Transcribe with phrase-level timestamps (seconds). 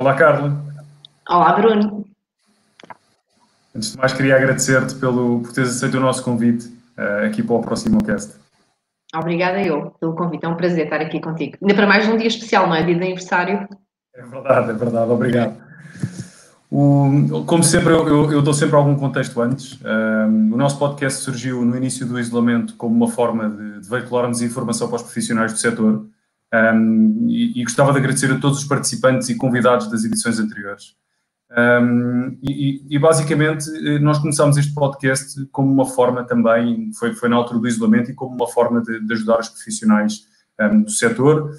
[0.00, 0.56] Olá, Carla.
[1.28, 2.06] Olá, Bruno.
[3.76, 7.56] Antes de mais, queria agradecer-te pelo, por teres aceito o nosso convite uh, aqui para
[7.56, 8.32] o próximo cast.
[9.14, 11.58] Obrigada eu pelo convite, é um prazer estar aqui contigo.
[11.60, 12.82] Ainda para mais num dia especial, não é?
[12.82, 13.68] Dia de aniversário.
[14.14, 15.56] É verdade, é verdade, obrigado.
[16.70, 19.78] O, como sempre, eu, eu, eu, dou sempre algum contexto antes.
[19.84, 24.40] Um, o nosso podcast surgiu no início do isolamento como uma forma de, de veicularmos
[24.40, 26.06] informação para os profissionais do setor
[26.52, 30.96] um, e, e, gostava de agradecer a todos os participantes e convidados das edições anteriores.
[31.56, 33.68] Um, e, e, basicamente
[34.00, 38.14] nós começámos este podcast como uma forma também, foi, foi na altura do isolamento e
[38.14, 40.28] como uma forma de, de ajudar os profissionais
[40.60, 41.50] um, do setor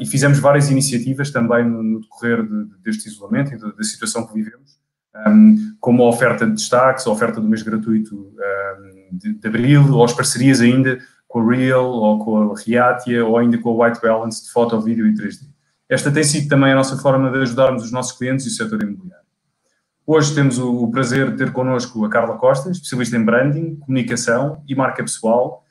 [0.00, 4.32] e fizemos várias iniciativas também no, no decorrer de, deste isolamento e da situação que
[4.32, 4.78] vivemos,
[5.78, 8.32] como a oferta de destaques, a oferta do mês gratuito
[9.12, 10.98] de, de, abril, ou as parcerias ainda
[11.34, 14.80] com a Real, ou com a Reatia, ou ainda com a White Balance de foto,
[14.80, 15.40] vídeo e 3D.
[15.88, 18.80] Esta tem sido também a nossa forma de ajudarmos os nossos clientes e o setor
[18.80, 19.26] imobiliário.
[20.06, 24.62] Hoje temos o, o prazer de ter connosco a Carla Costa, especialista em branding, comunicação
[24.68, 25.64] e marca pessoal,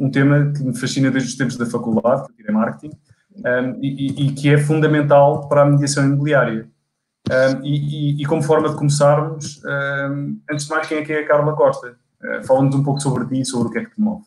[0.00, 2.90] um tema que me fascina desde os tempos da faculdade, que tirei marketing,
[3.80, 6.68] e, que é fundamental para a mediação imobiliária.
[7.62, 9.62] E, como forma de começarmos,
[10.50, 11.96] antes de mais, quem é que é a Carla Costa?
[12.20, 14.24] Uh, Fala-nos um pouco sobre ti e sobre o que é que te move.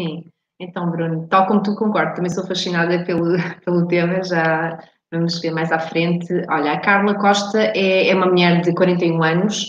[0.00, 0.24] Sim,
[0.58, 4.78] então, Bruno, tal como tu concordo, também sou fascinada pelo, pelo tema, já
[5.12, 6.32] vamos ver mais à frente.
[6.48, 9.68] Olha, a Carla Costa é, é uma mulher de 41 anos,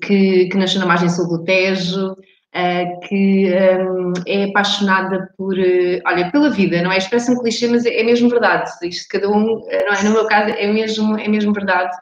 [0.00, 2.16] que, que nasceu na margem sul do Tejo,
[2.56, 6.96] Uh, que um, é apaixonada por, uh, olha, pela vida, não é?
[6.96, 8.70] Expressa um clichê, mas é, é, mesmo verdade.
[8.82, 10.02] Isto cada um, uh, não é?
[10.02, 11.94] No meu caso, é mesmo, é mesmo verdade.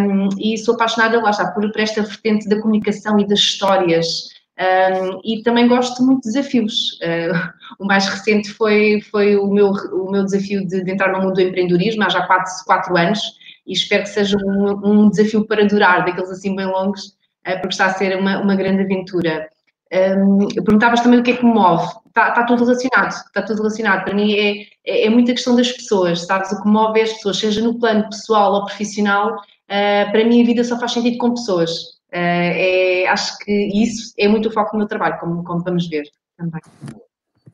[0.00, 4.33] Um, e sou apaixonada, lá está, por, por esta vertente da comunicação e das histórias.
[4.56, 6.98] Um, e também gosto muito de desafios.
[7.78, 11.34] o mais recente foi, foi o, meu, o meu desafio de, de entrar no mundo
[11.34, 13.20] do empreendedorismo há já quatro, quatro anos
[13.66, 17.86] e espero que seja um, um desafio para durar, daqueles assim bem longos, porque está
[17.86, 19.48] a ser uma, uma grande aventura.
[19.92, 21.86] Um, perguntavas também o que é que me move.
[22.06, 24.04] Está, está, tudo relacionado, está tudo relacionado.
[24.04, 26.50] Para mim é, é, é, muita questão das pessoas, sabes?
[26.52, 29.34] O que move é as pessoas, seja no plano pessoal ou profissional.
[29.34, 31.93] Uh, para mim a vida só faz sentido com pessoas.
[32.14, 35.88] Uh, é, acho que isso é muito o foco do meu trabalho, como, como vamos
[35.88, 36.04] ver
[36.36, 36.60] também.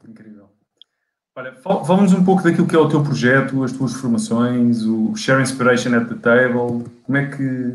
[0.06, 0.50] Incrível.
[1.34, 5.41] Olha, fala-nos um pouco daquilo que é o teu projeto, as tuas formações, o Share
[5.41, 6.84] Inspiration at the Table.
[7.04, 7.72] Como é que,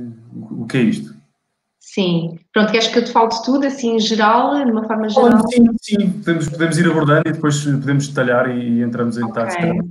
[0.51, 1.15] o que é isto?
[1.79, 2.37] Sim.
[2.53, 5.47] Pronto, queres que eu te fale de tudo, assim, em geral, de uma forma geral?
[5.47, 6.11] Sim, sim.
[6.11, 9.55] Podemos, podemos ir abordando e depois podemos detalhar e, entramos em detalhes.
[9.55, 9.81] Okay.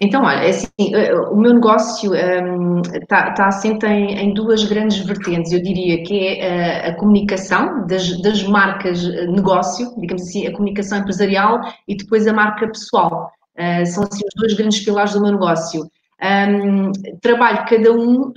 [0.00, 4.64] Então, olha, é assim, eh, o meu negócio está um, tá assente em, em, duas
[4.64, 5.52] grandes vertentes.
[5.52, 10.52] Eu diria que é a, a comunicação das, das, marcas eh, negócio, digamos assim, a
[10.52, 13.30] comunicação empresarial e depois a marca pessoal.
[13.58, 15.90] Uh, são assim os dois grandes pilares do meu negócio.
[16.22, 18.34] Um, trabalho cada um uh,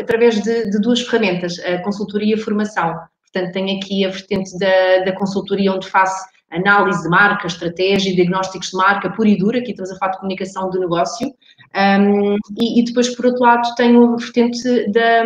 [0.00, 2.94] através de, de, duas ferramentas, a consultoria e a formação.
[3.32, 8.70] Portanto, tenho aqui a vertente da, da consultoria onde faço análise de marca, estratégia, diagnósticos
[8.70, 11.32] de marca pura e dura, aqui estamos a falar de comunicação do negócio,
[11.74, 15.24] um, e, e, depois, por outro lado, tenho a vertente da,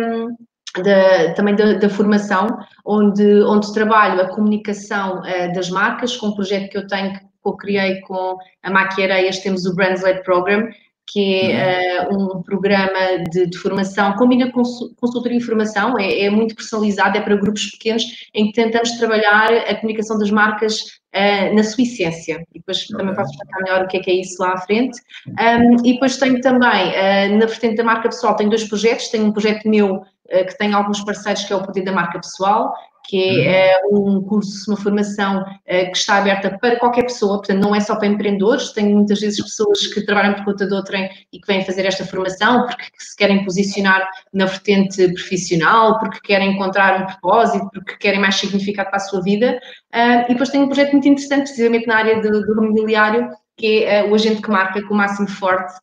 [0.83, 2.47] da, também da, da, formação,
[2.85, 7.19] onde, onde trabalho a comunicação uh, das marcas, com um projeto que eu tenho, que
[7.43, 10.67] eu criei com a Maquiareias, temos o Brands Led Program,
[11.07, 16.55] que é uh, um programa de, de, formação, combina consultoria e formação, é, é, muito
[16.55, 18.03] personalizado, é para grupos pequenos,
[18.33, 22.45] em que tentamos trabalhar a comunicação das marcas uh, na sua essência.
[22.53, 22.97] E depois okay.
[22.97, 24.99] também posso explicar melhor o que é que é isso lá à frente.
[25.27, 29.25] Um, e depois tenho também, uh, na vertente da marca pessoal, tenho dois projetos, tenho
[29.25, 32.73] um projeto meu que tem alguns parceiros, que é o Poder da Marca Pessoal,
[33.07, 34.17] que é uhum.
[34.17, 37.95] um curso, uma formação uh, que está aberta para qualquer pessoa, portanto não é só
[37.95, 41.63] para empreendedores, tenho muitas vezes pessoas que trabalham por conta de outrem e que vêm
[41.63, 47.69] fazer esta formação porque se querem posicionar na vertente profissional, porque querem encontrar um propósito,
[47.73, 49.59] porque querem mais significado para a sua vida.
[49.93, 53.83] Uh, e depois tenho um projeto muito interessante, precisamente na área do, do imobiliário, que
[53.83, 55.73] é uh, o Agente que Marca, com o Máximo Forte.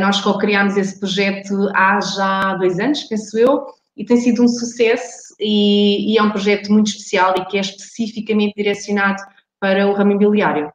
[0.00, 3.66] nós co-criámos esse projeto há já dois anos, penso eu,
[4.00, 7.60] e tem sido um sucesso e, e, é um projeto muito especial e que é
[7.60, 9.22] especificamente direcionado
[9.60, 10.72] para o ramo imobiliário.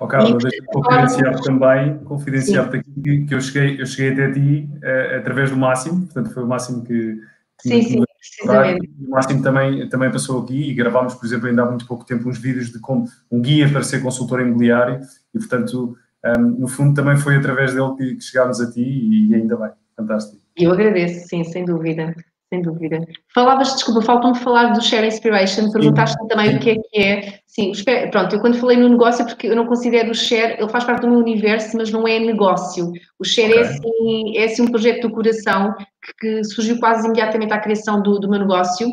[0.00, 5.18] Ok, Carla, deixa-me confidenciar também, confidenciar aqui que eu cheguei, eu cheguei até ti uh,
[5.18, 7.20] através do Máximo, portanto foi o Máximo que...
[7.60, 8.90] que sim, sim, precisamente.
[8.98, 12.30] O Máximo também, também passou aqui e gravámos, por exemplo, ainda há muito pouco tempo
[12.30, 15.00] uns vídeos de como um guia para ser consultor imobiliário
[15.34, 19.34] e, portanto, um, no fundo também foi através dele que, que chegámos a ti e
[19.34, 20.40] ainda bem, fantástico.
[20.56, 22.14] Eu agradeço, sim, sem dúvida.
[22.48, 23.06] Sem dúvida.
[23.34, 27.40] Falavas, desculpa, faltam de falar do Share Inspiration, perguntaste também o que é que é.
[27.46, 27.72] Sim,
[28.10, 31.02] pronto, eu quando falei no negócio, porque eu não considero o Share, ele faz parte
[31.02, 32.90] do meu universo, mas não é negócio.
[33.18, 33.62] O Share é, okay.
[33.62, 38.00] é, assim, é assim um projeto do coração que, que surgiu quase imediatamente à criação
[38.00, 38.88] do, do meu negócio.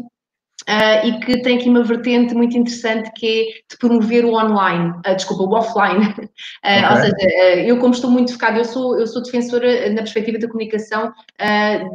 [0.68, 4.96] Uh, e que tem aqui uma vertente muito interessante que é de promover o online,
[5.08, 6.16] uh, desculpa, o offline.
[6.66, 6.90] Uh, okay.
[6.90, 10.48] Ou seja, eu como estou muito focada, eu sou, eu sou defensora na perspectiva da
[10.48, 11.14] comunicação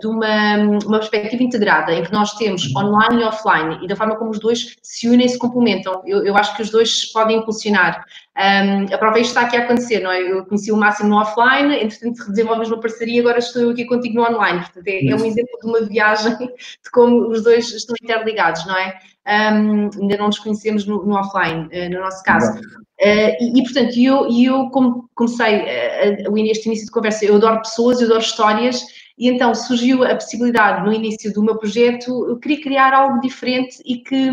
[0.00, 0.56] de uma,
[0.86, 4.38] uma perspectiva integrada, em que nós temos online e offline, e da forma como os
[4.38, 6.02] dois se unem e se complementam.
[6.06, 8.04] Eu, eu acho que os dois podem impulsionar.
[8.36, 10.22] Um, a prova é isto está aqui a acontecer, não é?
[10.22, 14.26] Eu conheci o Máximo no offline, entretanto desenvolvemos uma parceria, agora estou aqui contigo no
[14.26, 14.60] online.
[14.60, 18.76] Portanto, é, é um exemplo de uma viagem de como os dois estão interligados, não
[18.76, 18.98] é?
[19.26, 22.58] Um, ainda não nos conhecemos no, no offline, uh, no nosso caso.
[22.58, 27.58] Uh, e, e, portanto, eu, eu como comecei uh, este início de conversa, eu adoro
[27.58, 28.82] pessoas, eu adoro histórias,
[29.18, 33.76] e então surgiu a possibilidade no início do meu projeto, eu queria criar algo diferente
[33.84, 34.30] e que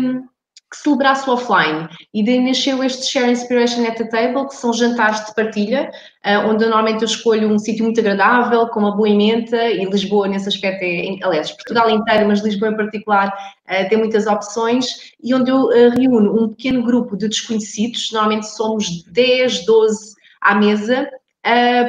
[0.70, 1.88] que celebrasse o offline.
[2.12, 5.90] E daí nasceu este Share Inspiration at the Table, que são jantares de partilha,
[6.24, 10.28] uh, onde normalmente eu escolho um sítio muito agradável, com uma boa emenda, e Lisboa
[10.28, 15.34] nesse aspecto é, aliás, Portugal inteiro, mas Lisboa em particular, uh, tem muitas opções, e
[15.34, 21.08] onde eu uh, reúno um pequeno grupo de desconhecidos, normalmente somos 10, 12 à mesa,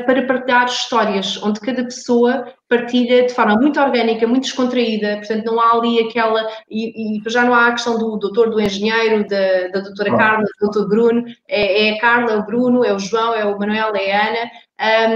[0.05, 5.59] para partilhar histórias, onde cada pessoa partilha de forma muito orgânica, muito descontraída, portanto não
[5.59, 9.67] há ali aquela, e, e já não há a questão do doutor, do engenheiro, da,
[9.69, 12.99] da doutora Carla, do doutor Bruno, é, é, a Carla, é o Bruno, é o
[12.99, 14.51] João, é o Manuel, é a Ana,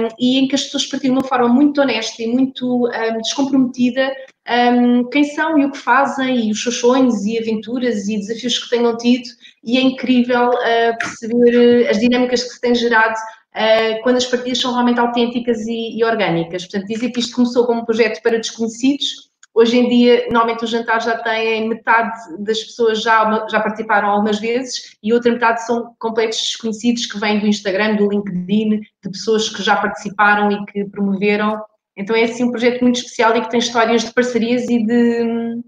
[0.04, 3.22] um, e em que as pessoas partilham de uma forma muito honesta e muito um,
[3.22, 4.12] descomprometida
[4.50, 8.58] um, quem são e o que fazem, e os seus sonhos e aventuras e desafios
[8.58, 9.30] que tenham tido,
[9.64, 13.16] e é incrível uh, perceber as dinâmicas que se têm gerado
[13.56, 16.64] uh, quando as partilhas são realmente autênticas e, e, orgânicas.
[16.64, 20.70] Portanto, dizer que isto começou como um projeto para desconhecidos, hoje em dia, normalmente os
[20.70, 25.96] jantares já têm metade das pessoas já, já participaram algumas vezes e outra metade são
[26.00, 30.86] completos desconhecidos que vêm do Instagram, do LinkedIn, de pessoas que já participaram e que
[30.86, 31.62] promoveram.
[31.96, 35.62] Então é assim um projeto muito especial e que tem histórias de parcerias e de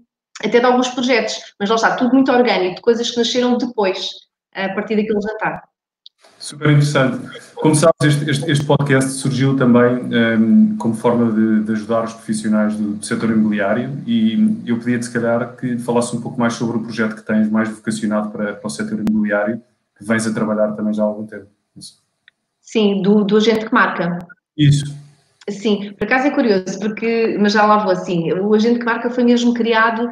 [0.44, 4.10] até de alguns projetos, mas lá está, tudo muito orgânico, de coisas que nasceram depois,
[4.54, 5.62] a partir daquele jantar.
[6.46, 7.28] Super interessante.
[7.56, 12.04] Como sabes, este, este, este podcast surgiu também um, ehm, como forma de, de, ajudar
[12.04, 16.38] os profissionais do, do, setor imobiliário e eu pedia-te, se calhar, que falasse um pouco
[16.38, 19.60] mais sobre o projeto que tens mais vocacionado para, para o setor imobiliário,
[19.98, 21.46] que vens a trabalhar também já há algum tempo.
[21.76, 22.00] Isso.
[22.62, 24.16] Sim, do, do agente que marca.
[24.56, 24.95] Isso.
[25.48, 29.08] Sim, por acaso é curioso, porque, mas já lá vou assim, o agente que marca
[29.10, 30.10] foi mesmo criado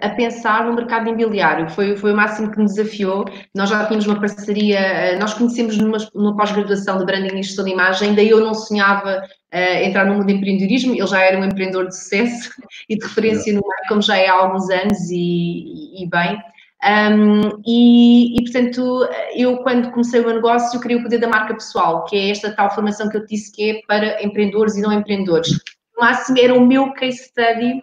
[0.00, 1.68] a pensar no mercado imobiliário.
[1.70, 3.24] Foi, foi o máximo que me desafiou.
[3.54, 7.64] Nós já tínhamos uma parceria, eh, nós conhecemos numa, numa pós-graduação de branding e gestão
[7.64, 9.22] de imagem, daí eu não sonhava
[9.54, 12.50] uh, entrar no mundo do empreendedorismo, ele já era um empreendedor de sucesso
[12.88, 16.38] e de referência no meio, como já é há alguns anos e, e bem.
[16.84, 21.28] Um, e, e, portanto, eu quando comecei o meu negócio, eu queria o poder da
[21.28, 24.82] marca pessoal, que é esta tal formação que eu disse que é para empreendedores e
[24.82, 25.50] não empreendedores.
[25.96, 27.82] O máximo era o meu case study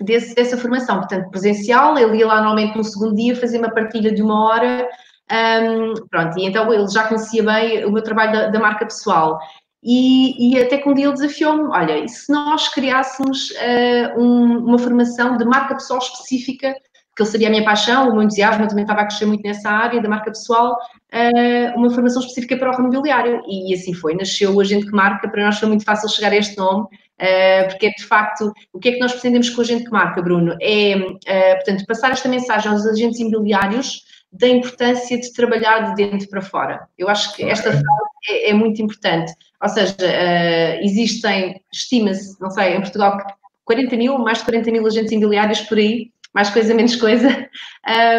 [0.00, 4.12] desse, dessa formação, portanto, presencial, ele ia lá normalmente no segundo dia fazer uma partilha
[4.12, 4.88] de uma hora,
[5.30, 9.38] um, pronto, e então ele já conhecia bem o meu trabalho da, da marca pessoal.
[9.82, 14.58] E, e, até que um dia ele desafiou-me: olha, e se nós criássemos uh, um,
[14.66, 16.74] uma formação de marca pessoal específica,
[17.18, 19.42] que ele sabia a minha paixão, o meu entusiasmo, eu também estava a crescer muito
[19.42, 20.78] nessa área da marca pessoal,
[21.12, 23.42] uh, uma formação específica para o ramo imobiliário.
[23.48, 26.36] E, assim foi, nasceu o Agente que Marca, para nós foi muito fácil chegar a
[26.36, 26.86] este nome,
[27.20, 29.90] Uh, porque é de facto, o que é que nós pretendemos com a gente que
[29.90, 30.56] marca, Bruno?
[30.62, 36.28] É, uh, portanto, passar esta mensagem aos agentes imobiliários da importância de trabalhar de dentro
[36.28, 36.86] para fora.
[36.96, 37.84] Eu acho que esta frase
[38.28, 39.32] é, é muito importante.
[39.60, 39.96] Ou seja,
[40.80, 43.18] existem, estima-se, não sei, em Portugal,
[43.64, 47.48] 40 mil, mais de 40 mil agentes imobiliários por aí, mais coisa, menos coisa.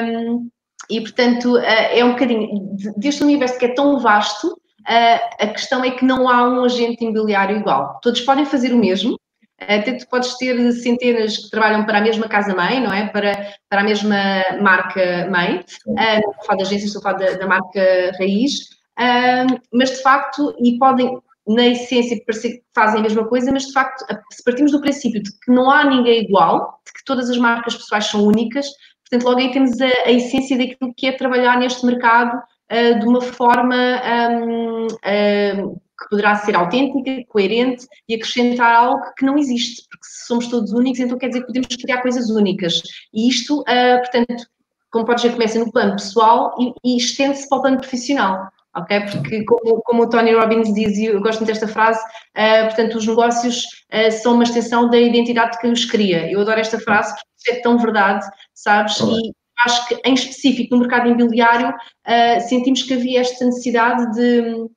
[0.05, 0.49] Um,
[0.89, 6.03] e, portanto, é um bocadinho deste universo que é tão vasto, a questão é que
[6.03, 7.99] não há um agente imobiliário igual.
[8.01, 9.15] Todos podem fazer o mesmo,
[9.61, 13.07] até tu podes ter centenas que trabalham para a mesma casa-mãe, não é?
[13.07, 14.15] Para, para a mesma
[14.61, 15.63] marca-mãe.
[15.85, 18.53] Uh, estou a falar da agência, estou a falar da, da marca raiz.
[18.97, 21.17] Uh, mas, de facto, e podem,
[21.47, 25.21] na essência, parecer que fazem a mesma coisa, mas, de facto, se partimos do princípio
[25.21, 28.67] de que não há ninguém igual, de que todas as marcas pessoais são únicas,
[29.09, 33.05] portanto, logo aí temos a, a essência daquilo que é trabalhar neste mercado uh, de
[33.05, 39.85] uma forma um, uh, que poderá ser autêntica, coerente e acrescentar algo que não existe,
[39.89, 42.81] porque se somos todos únicos, então quer dizer que podemos criar coisas únicas.
[43.13, 44.45] E isto, uh, portanto,
[44.91, 48.49] como podes ver, começa no plano pessoal e, e estende-se para o plano profissional.
[48.75, 49.01] Ok?
[49.11, 51.99] Porque, como, como o Tony Robbins diz, e eu gosto muito desta frase,
[52.37, 56.29] uh, portanto, os negócios uh, são uma extensão da identidade de quem os cria.
[56.31, 58.99] Eu adoro esta frase porque é tão verdade, sabes?
[58.99, 59.31] E
[59.65, 64.69] acho que, em específico, no mercado imobiliário, uh, sentimos que havia esta necessidade de.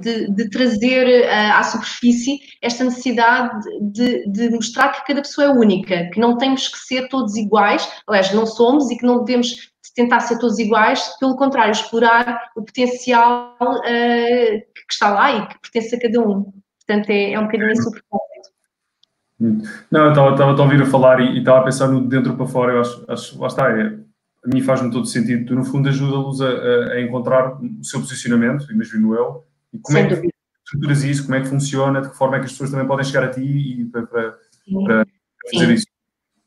[0.00, 3.60] De, de, trazer uh, à superfície esta necessidade
[3.92, 7.86] de, de, mostrar que cada pessoa é única, que não temos que ser todos iguais,
[8.08, 12.62] aliás, não somos e que não devemos tentar ser todos iguais, pelo contrário, explorar o
[12.62, 16.52] potencial uh, que está lá e que pertence a cada um.
[16.86, 18.24] Portanto, é, é um bocadinho isso o propósito.
[19.90, 22.72] Não, eu estava, a ouvir a falar e, estava a pensar no dentro para fora,
[22.72, 23.98] eu acho, acho lá está, é,
[24.44, 26.48] a mim faz-me todo sentido, tu no fundo ajuda-los a,
[26.92, 30.28] a, encontrar o seu posicionamento, imagino eu, e como Sem é que
[30.64, 33.04] estruturas isso, como é que funciona, de que forma é que as pessoas também podem
[33.04, 34.38] chegar a ti e para, para,
[34.84, 35.06] para
[35.52, 35.86] fazer isso.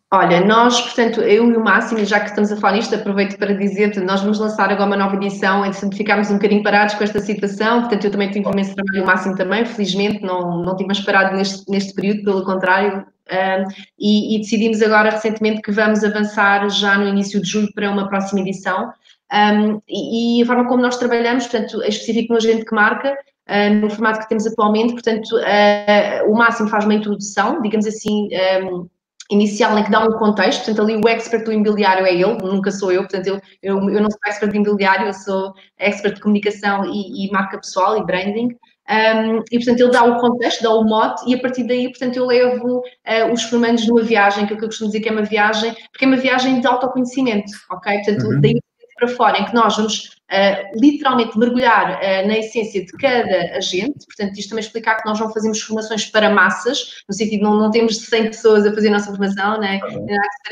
[0.10, 3.54] Olha, nós, portanto, eu e o Máximo, já que estamos a falar nisto, aproveito para
[3.54, 7.20] dizer-te, nós vamos lançar agora uma nova edição, entretanto ficámos um bocadinho parados com esta
[7.20, 11.36] situação, portanto eu também tive imenso trabalho, o Máximo também, felizmente não, não tivemos parado
[11.36, 13.68] neste, neste período, pelo contrário, um,
[14.00, 18.08] e, e, decidimos agora recentemente que vamos avançar já no início de julho para uma
[18.08, 18.90] próxima edição,
[19.34, 23.12] um, e, e, a forma como nós trabalhamos, portanto, é específico no agente que marca,
[23.12, 28.30] uh, no formato que temos atualmente, portanto, uh, o Máximo faz uma introdução, digamos assim,
[28.64, 28.88] um,
[29.30, 32.72] inicial em que dá um contexto, portanto ali o expert do imobiliário é ele, nunca
[32.72, 36.22] sou eu, portanto eu, eu, eu não sou expert de imobiliário, eu sou expert de
[36.22, 38.56] comunicação e, e marca pessoal e branding,
[38.90, 42.16] um, e portanto ele dá o contexto, dá o mote e a partir daí, portanto
[42.16, 45.10] eu levo uh, os formandos numa viagem, que é o que eu costumo dizer que
[45.10, 47.94] é uma viagem, porque é uma viagem de autoconhecimento, ok?
[48.04, 48.42] Portanto, uhum.
[48.42, 48.62] daí
[48.98, 54.06] para fora, em que nós vamos uh, literalmente mergulhar uh, na essência de cada agente,
[54.06, 57.58] portanto, isto também explicar que nós não fazemos formações para massas, no sentido de não,
[57.58, 59.80] não temos 100 pessoas a fazer a nossa formação, né?
[59.84, 60.06] Uhum.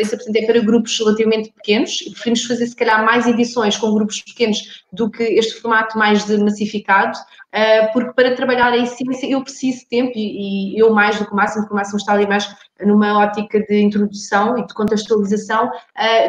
[0.08, 4.22] portanto, é para grupos relativamente pequenos e preferimos fazer, se calhar, mais edições com grupos
[4.22, 9.44] pequenos do que este formato mais de massificado, uh, porque para trabalhar a essência eu
[9.44, 12.14] preciso de tempo e, e, eu mais do que o máximo, porque o máximo está
[12.14, 12.48] ali mais
[12.82, 15.72] numa ótica de introdução e de contextualização,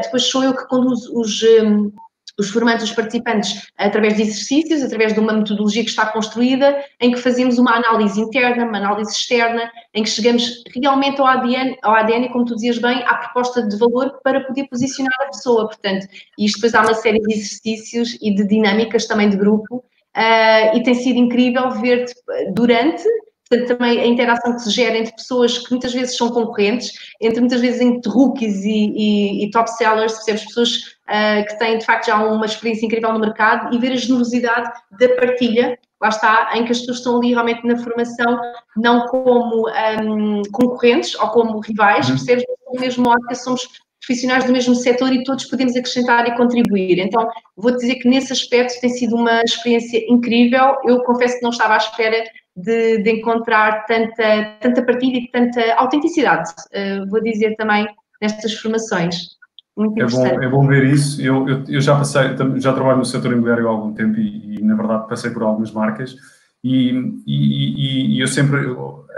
[0.00, 1.42] depois sou eu que conduzo os.
[1.42, 1.92] Um,
[2.38, 7.12] os formandos, os participantes, através de exercícios, através de uma metodologia que está construída, em
[7.12, 11.94] que fazemos uma análise interna, uma análise externa, em que chegamos realmente ao ADN, ao
[11.94, 15.66] ADN, como tu dizias bem, à proposta de valor para poder posicionar a pessoa.
[15.66, 16.06] Portanto,
[16.38, 20.82] isto depois há uma série de exercícios e de dinâmicas também de grupo, uh, e
[20.82, 22.04] tem sido incrível ver
[22.52, 23.04] durante
[23.48, 27.40] Portanto, também a interação que se gera entre pessoas que muitas vezes são concorrentes, entre
[27.40, 30.46] muitas vezes entre rookies e, e, e top sellers, percebes?
[30.46, 30.76] Pessoas
[31.08, 34.72] uh, que têm de facto já uma experiência incrível no mercado e ver a generosidade
[34.98, 38.40] da partilha, lá está, em que as pessoas estão ali realmente na formação,
[38.76, 42.16] não como um, concorrentes ou como rivais, uhum.
[42.16, 42.44] percebes?
[42.72, 43.68] Mas mesmo modo que somos
[44.04, 46.98] profissionais do mesmo setor e todos podemos acrescentar e contribuir.
[46.98, 50.76] Então, vou dizer que nesse aspecto tem sido uma experiência incrível.
[50.84, 52.24] Eu confesso que não estava à espera
[52.56, 57.86] de, de encontrar tanta, tanta partilha e tanta autenticidade, uh, vou dizer também,
[58.20, 59.36] nestas formações.
[59.76, 61.20] Muito é, bom, é bom ver isso.
[61.20, 64.62] Eu, eu, eu, já passei, já trabalho no setor imobiliário há algum tempo e, e
[64.62, 66.16] na verdade, passei por algumas marcas.
[66.64, 66.90] E,
[67.26, 68.58] e, e, eu sempre,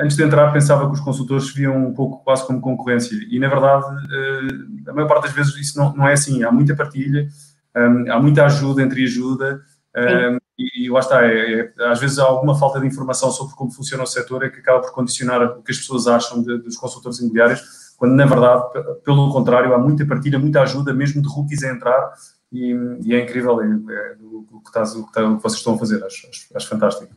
[0.00, 3.16] antes de entrar, pensava que os consultores viam um pouco quase como concorrência.
[3.30, 6.42] E, na verdade, uh, a maior parte das vezes isso não, não é assim.
[6.42, 7.28] Há muita partilha,
[7.76, 9.60] um, eh, há muita ajuda entre ajuda.
[9.96, 13.70] Um, e lá está, é, é, às vezes há alguma falta de informação sobre como
[13.70, 16.76] funciona o setor é que acaba por condicionar o que as pessoas acham de, dos
[16.76, 18.64] consultores imobiliários, quando na verdade,
[19.04, 22.12] pelo contrário, há muita partilha, muita ajuda, mesmo de rookies a entrar,
[22.52, 25.74] e, e é incrível é, é, o, que estás, o, que o, que vocês estão
[25.74, 27.12] a fazer, acho, acho, acho fantástico.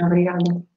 [0.00, 0.71] Obrigada.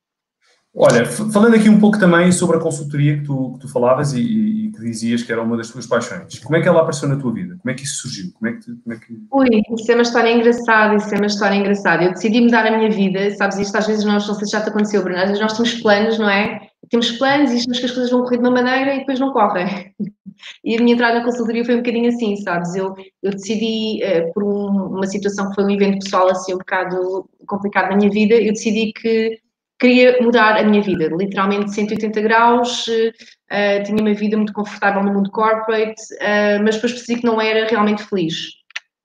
[0.78, 4.20] Olha, falando aqui um pouco também sobre a consultoria que tu, que tu falavas e,
[4.20, 7.16] e, que dizias que era uma das tuas paixões, como é que ela apareceu na
[7.16, 7.56] tua vida?
[7.62, 8.34] Como é que isso surgiu?
[8.34, 9.14] Como é que, como é que...
[9.32, 12.04] Ui, isso é uma história engraçada, isso é uma história engraçada.
[12.04, 14.62] Eu decidi mudar a minha vida, sabes, isto às vezes nós, não sei se já
[14.62, 16.60] te aconteceu, Bruno, às vezes nós temos planos, não é?
[16.90, 19.32] Temos planos e achamos que as coisas vão correr de uma maneira e depois não
[19.32, 19.94] correm.
[20.66, 22.76] E a minha entrada na consultoria foi um bocadinho assim, sabes?
[22.76, 26.58] Eu, eu decidi, uh, por um, uma situação que foi um evento pessoal assim um
[26.58, 29.40] bocado complicado na minha vida, eu decidi que
[29.80, 35.14] queria mudar a minha vida, literalmente 180 graus, uh, tinha uma vida muito confortável no
[35.14, 38.36] mundo corporate, uh, mas depois percebi que não era realmente feliz.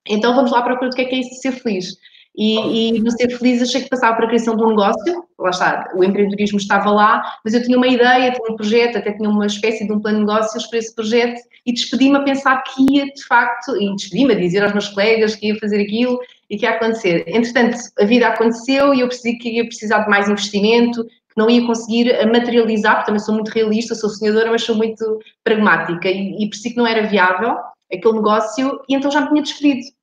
[0.08, 1.96] Então vamos lá para o que é que é isso de ser feliz.
[2.36, 5.50] E, e no ser feliz achei que passava para a criação de um negócio, lá
[5.50, 9.28] está, o empreendedorismo estava lá, mas eu tinha uma ideia, tinha um projeto, até tinha
[9.28, 12.96] uma espécie de um plano de negócios para esse projeto e despedi-me a pensar que
[12.96, 16.18] ia de facto, e despedi-me a dizer aos meus colegas que ia fazer aquilo
[16.48, 17.24] e que ia acontecer.
[17.26, 21.50] Entretanto, a vida aconteceu e eu percebi que ia precisar de mais investimento, que não
[21.50, 26.42] ia conseguir materializar, porque também sou muito realista, sou sonhadora, mas sou muito pragmática e,
[26.42, 27.56] e percebi que não era viável
[27.92, 29.99] aquele negócio e então já me tinha despedido.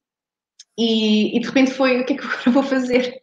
[0.77, 3.19] E, e, de repente foi, o que é que eu agora vou fazer?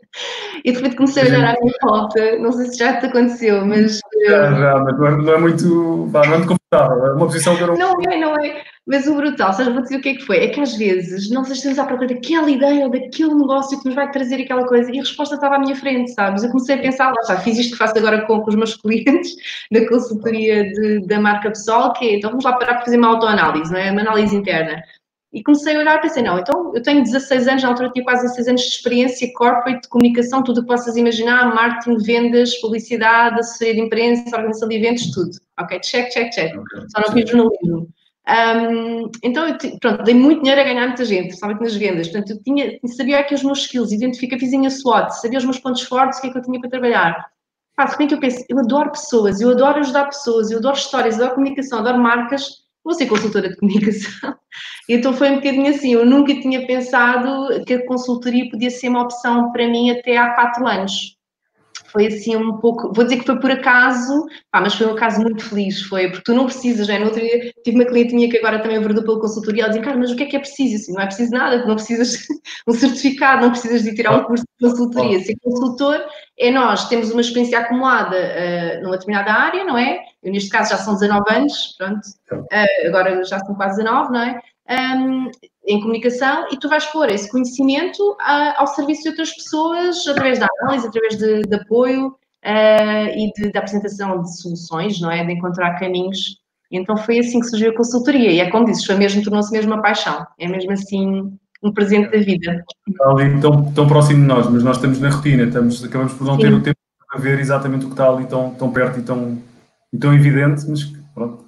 [0.64, 3.64] E de repente comecei a olhar à minha volta, não sei se já te aconteceu,
[3.64, 4.00] mas...
[4.26, 5.64] Já, já, mas não é, é muito,
[6.12, 7.76] não é muito confortável, é uma posição que eu não...
[7.76, 10.38] Não é, não é, mas o brutal, sabes, vou dizer o que é que foi,
[10.38, 13.78] é que às vezes não sei se estamos à procura daquela ideia ou daquele negócio
[13.78, 16.42] que nos vai trazer aquela coisa e a resposta estava à minha frente, sabes?
[16.42, 18.76] Eu comecei a pensar, lá está, fiz isto que faço agora com, com os meus
[18.82, 19.34] clientes
[19.70, 23.08] da consultoria de, da marca pessoal, que é, então vamos lá parar para fazer uma
[23.08, 23.90] autoanálise, não é?
[23.90, 24.82] Uma análise interna
[25.34, 28.04] e comecei a olhar e pensei, não, então eu tenho 16 anos, na altura tinha
[28.04, 32.54] quase 16 anos de experiência corporate, de comunicação, tudo o que possas imaginar, marketing, vendas,
[32.60, 35.30] publicidade, assessoria de imprensa, organização de eventos, tudo.
[35.58, 36.56] Ok, check, check, check.
[36.56, 36.88] Okay.
[36.88, 37.88] Só não fiz jornalismo.
[38.26, 42.08] Um, então, eu, pronto, dei muito dinheiro a ganhar muita gente, principalmente nas vendas.
[42.08, 45.82] Portanto, eu tinha, sabia aqui os meus skills, identifica, fizinha SWOT, sabia os meus pontos
[45.82, 47.26] fortes, o que é que eu tinha para trabalhar.
[47.76, 51.16] Pá, de repente eu penso, eu adoro pessoas, eu adoro ajudar pessoas, eu adoro histórias,
[51.16, 54.34] adoro comunicação, adoro marcas, vou ser consultora de comunicação.
[54.88, 59.02] Então foi um bocadinho assim, eu nunca tinha pensado que a consultoria podia ser uma
[59.02, 61.13] opção para mim até há quatro anos
[61.94, 65.20] foi assim um pouco, vou dizer que foi por acaso, pá, mas foi um acaso
[65.20, 68.28] muito feliz, foi, porque tu não precisas, já no outro dia tive uma cliente minha
[68.28, 70.40] que agora também abordou pela consultoria, ela dizia, cara, mas o que é que é
[70.40, 70.74] preciso?
[70.74, 72.26] Assim, não é preciso nada, tu não precisas
[72.66, 76.04] um certificado, não precisas de tirar um curso de consultoria, ser consultor
[76.36, 80.00] é nós, temos uma experiência acumulada uh, numa determinada área, não é?
[80.20, 82.00] Eu neste caso já são 19 anos, pronto,
[82.32, 84.40] uh, agora já são quase 19, não é?
[84.68, 85.30] Um,
[85.66, 90.38] em comunicação e tu vais pôr esse conhecimento uh, ao serviço de outras pessoas através
[90.38, 95.24] da análise, através de, de apoio uh, e de, de, apresentação de soluções, não é?
[95.24, 96.38] De encontrar caminhos.
[96.70, 99.72] Então foi assim que surgiu a consultoria e é como dizes, foi mesmo, tornou-se mesmo
[99.72, 102.64] uma paixão, é mesmo assim um presente da vida.
[102.86, 106.26] Está ali tão, tão próximo de nós, mas nós estamos na rotina, estamos, acabamos por
[106.26, 106.42] não Sim.
[106.42, 106.78] ter o tempo
[107.08, 109.38] para ver exatamente o que está ali tão, tão perto e tão,
[109.92, 111.44] e tão evidente, mas pronto,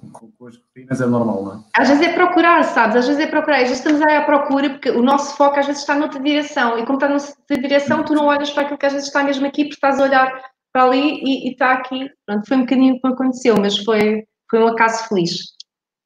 [0.85, 1.59] com as rotinas é normal, não é?
[1.75, 2.95] Às vezes é procurar, sabes?
[2.97, 3.57] Às vezes é procurar.
[3.57, 6.77] Às vezes estamos aí à procura porque o nosso foco às vezes está noutra direção
[6.77, 9.45] e como está noutra direção, tu não olhas para aquilo que às vezes está mesmo
[9.45, 10.41] aqui porque estás a olhar
[10.71, 12.09] para ali e, e está aqui.
[12.25, 15.53] Pronto, foi um bocadinho o que aconteceu, mas foi, foi um acaso feliz.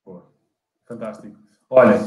[0.06, 0.24] Boa.
[0.88, 1.42] Fantástico.
[1.74, 2.00] Olha,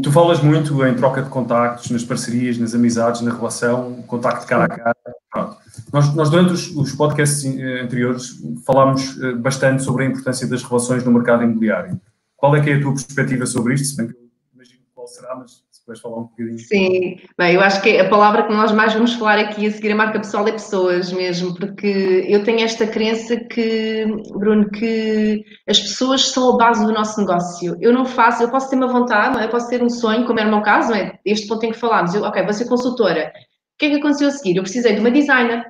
[0.00, 4.66] tu falas muito em troca de contactos, nas parcerias, nas amizades, na relação, contacto cara
[4.66, 4.96] a cara.
[5.28, 5.56] Pronto.
[5.92, 10.62] Nós, nós, durante os, os, podcasts eh, anteriores, falámos eh, bastante sobre a importância das
[10.62, 12.00] relações no mercado imobiliário.
[12.36, 13.86] Qual é que é a tua perspectiva sobre isto?
[13.88, 14.20] Se bem que eu
[14.54, 16.58] imagino qual será, mas depois falar um bocadinho.
[16.58, 19.92] Sim, bem, eu acho que a palavra que nós mais vamos falar aqui a seguir
[19.92, 25.80] a marca pessoal é pessoas mesmo, porque eu tenho esta crença que, Bruno, que as
[25.80, 27.76] pessoas são a base do nosso negócio.
[27.80, 30.48] Eu não faço, eu posso ter uma vontade, eu posso ter um sonho, como era
[30.48, 31.18] o meu caso, não é?
[31.24, 33.32] Este ponto em que falámos, eu, ok, vou ser consultora.
[33.74, 34.56] O que é que aconteceu a seguir?
[34.56, 35.64] Eu precisei de uma designer,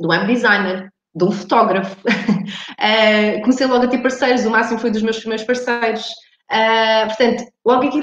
[0.00, 1.96] um web designer, de um fotógrafo.
[2.06, 6.06] uh, comecei logo a ter parceiros, o máximo foi dos meus primeiros parceiros.
[6.50, 8.02] Uh, portanto, logo aqui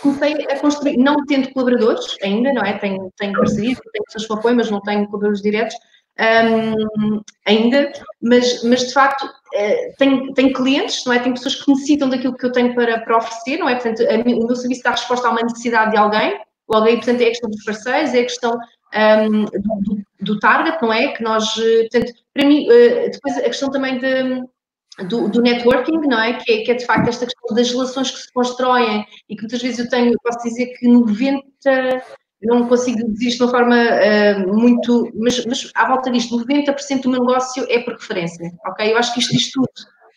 [0.00, 2.78] comecei a construir, não tendo colaboradores ainda, não é?
[2.78, 5.74] Tenho, tenho parcerias, tenho pessoas que apoiam, mas não tenho colaboradores diretos
[6.20, 11.18] um, ainda, mas, mas de facto uh, tenho, tenho clientes, não é?
[11.18, 13.74] Tenho pessoas que necessitam daquilo que eu tenho para, para oferecer, não é?
[13.74, 17.20] Portanto, a, o meu serviço dá resposta a uma necessidade de alguém, logo aí, portanto,
[17.20, 18.56] é a questão dos parceiros, é a questão
[18.94, 21.08] um, do, do, target, não é?
[21.08, 24.44] Que nós, eh, portanto, para mim, uh, depois a questão também de
[25.08, 26.34] do, do, networking, não é?
[26.34, 26.64] Que, é?
[26.64, 26.74] que, é?
[26.74, 30.14] de facto esta questão das relações que se constroem e que muitas vezes eu tenho,
[30.22, 31.24] posso dizer que 90,
[32.42, 37.02] não consigo dizer isto de uma forma uh, muito, mas, mas à volta disto, 90%
[37.02, 38.92] do meu negócio é por referência, ok?
[38.92, 39.68] Eu acho que isto diz tudo.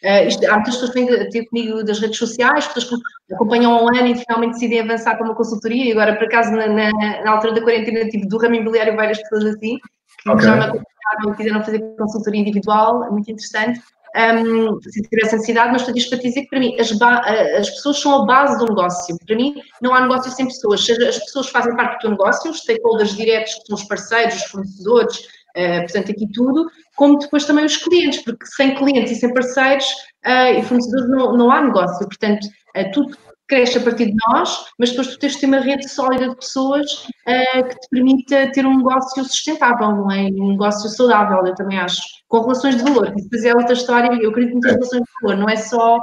[0.03, 3.88] Uh, isto, há muitas pessoas que vêm ter comigo das redes sociais, pessoas que acompanham
[3.88, 6.91] ano e finalmente decidem avançar para uma consultoria, e agora, por acaso, na, na,
[7.23, 9.79] na altura da quarentena, tive do ramo imobiliário várias pessoas assim,
[10.23, 10.45] que okay.
[10.45, 13.81] já me acompanharam e quiseram fazer consultoria individual, muito interessante
[14.17, 17.99] um, se tivesse ansiedade, mas portanto, isto para dizer que para mim as, as, pessoas
[17.99, 19.17] são a base do negócio.
[19.25, 20.88] Para mim, não há negócio sem pessoas.
[20.89, 24.43] As pessoas fazem parte do teu negócio, os stakeholders diretos, que são os parceiros, os
[24.45, 25.17] fornecedores,
[25.57, 29.85] uh, portanto, aqui tudo, como depois também os clientes, porque sem clientes e sem parceiros
[30.25, 32.05] uh, e fornecedores não, não há negócio.
[32.07, 33.17] Portanto, uh, tudo
[33.47, 36.35] cresce a partir de nós, mas depois tu tens de ter uma rede sólida de
[36.35, 40.23] pessoas que te permita ter um negócio sustentável, não é?
[40.23, 42.01] Um negócio saudável, eu também acho.
[42.27, 45.09] Com relações de valor, que depois é outra história, eu acredito muito nas relações de
[45.21, 45.97] valor, não é só.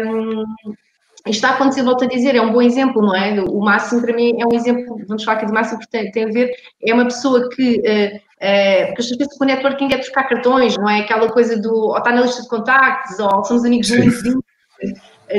[0.00, 0.89] Um, isto
[1.26, 3.40] está a acontecer, volto a dizer, é um bom exemplo, não é?
[3.42, 6.24] O Máximo, para mim, é um exemplo, vamos falar aqui de Máximo, porque tem, tem
[6.24, 6.50] a ver,
[6.86, 10.88] é uma pessoa que, uh, uh, porque as vezes o networking é trocar cartões, não
[10.88, 11.00] é?
[11.00, 14.40] Aquela coisa do, ou está na lista de contactos, ou somos amigos do LinkedIn,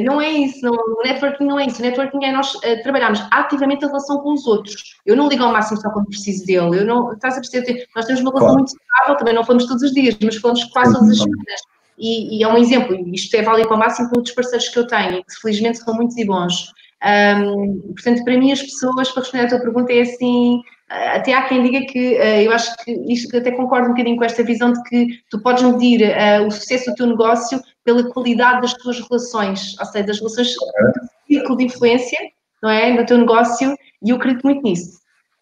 [0.04, 1.80] não é isso, não, o networking não é isso.
[1.80, 4.96] O networking é nós uh, trabalharmos ativamente a relação com os outros.
[5.06, 6.80] Eu não ligo ao máximo só quando preciso dele.
[6.80, 7.88] Eu não, estás a perceber?
[7.96, 8.60] Nós temos uma relação claro.
[8.60, 11.62] muito estável, também não falamos todos os dias, mas falamos quase todas as semanas.
[11.98, 14.70] E, e, é um exemplo, e isto é válido para o máximo com outros parceiros
[14.70, 16.72] que eu tenho, que felizmente são muitos e bons.
[17.04, 21.44] Um, portanto, para mim, as pessoas, para responder à tua pergunta, é assim: até há
[21.48, 24.74] quem diga que uh, eu acho que isto até concordo um bocadinho com esta visão
[24.74, 29.00] de que tu podes medir uh, o sucesso do teu negócio pela qualidade das tuas
[29.00, 32.20] relações, ou seja, das relações do círculo de influência,
[32.62, 32.94] não é?
[32.94, 35.01] No teu negócio, e eu acredito muito nisso.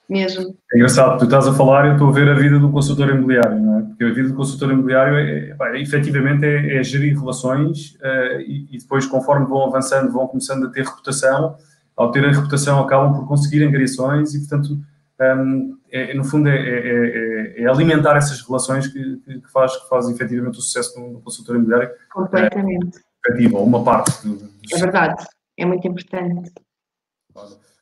[0.09, 0.55] Mesmo.
[0.73, 3.09] É engraçado, tu estás a falar e eu estou a ver a vida do consultor
[3.09, 3.81] imobiliário, não é?
[3.83, 8.41] Porque a vida do consultor imobiliário é, é, é efetivamente é, é, gerir relações uh,
[8.41, 11.55] e, e, depois, conforme vão avançando, vão começando a ter reputação.
[11.95, 14.79] Ao terem reputação, acabam por conseguir angariações e, portanto,
[15.21, 20.09] um, é, no fundo, é, é, é, alimentar essas relações que, que, faz, que faz
[20.09, 21.91] efetivamente o sucesso no, consultor imobiliário.
[22.11, 22.99] Completamente.
[23.27, 24.25] Efetiva, uma parte.
[24.25, 25.25] Do, do é verdade,
[25.57, 26.51] é muito importante.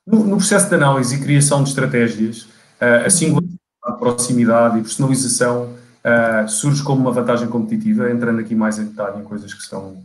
[0.07, 2.47] No, no, processo de análise e criação de estratégias,
[2.79, 8.79] a singularidade, a proximidade e personalização uh, surge como uma vantagem competitiva, entrando aqui mais
[8.79, 10.03] em detalhe em coisas que são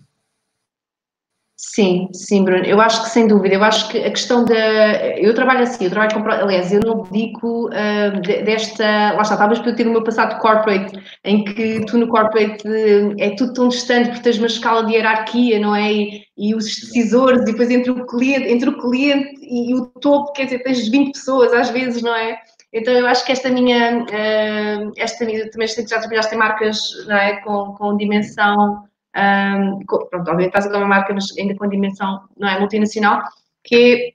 [1.64, 2.64] Sim, sim, Bruno.
[2.66, 3.55] Eu acho que sem dúvida.
[3.55, 5.16] Eu acho que a questão da.
[5.16, 6.29] Eu trabalho assim, eu trabalho com.
[6.29, 9.12] Aliás, eu não dedico uh, desta.
[9.12, 10.92] Lá está, talvez por eu ter o meu passado corporate,
[11.25, 12.62] em que tu no corporate
[13.18, 15.92] é tudo tão distante, porque tens uma escala de hierarquia, não é?
[15.92, 20.33] E, e os decisores, e depois entre o cliente, entre o cliente e o topo,
[20.33, 22.38] quer dizer, tens 20 pessoas às vezes, não é?
[22.72, 24.01] Então eu acho que esta minha.
[24.03, 27.37] Uh, esta minha também sei que já trabalhaste em marcas não é?
[27.37, 28.85] com, com dimensão
[29.16, 33.22] um, pronto, obviamente estás a dar uma marca, mas ainda com dimensão não é multinacional,
[33.62, 34.14] que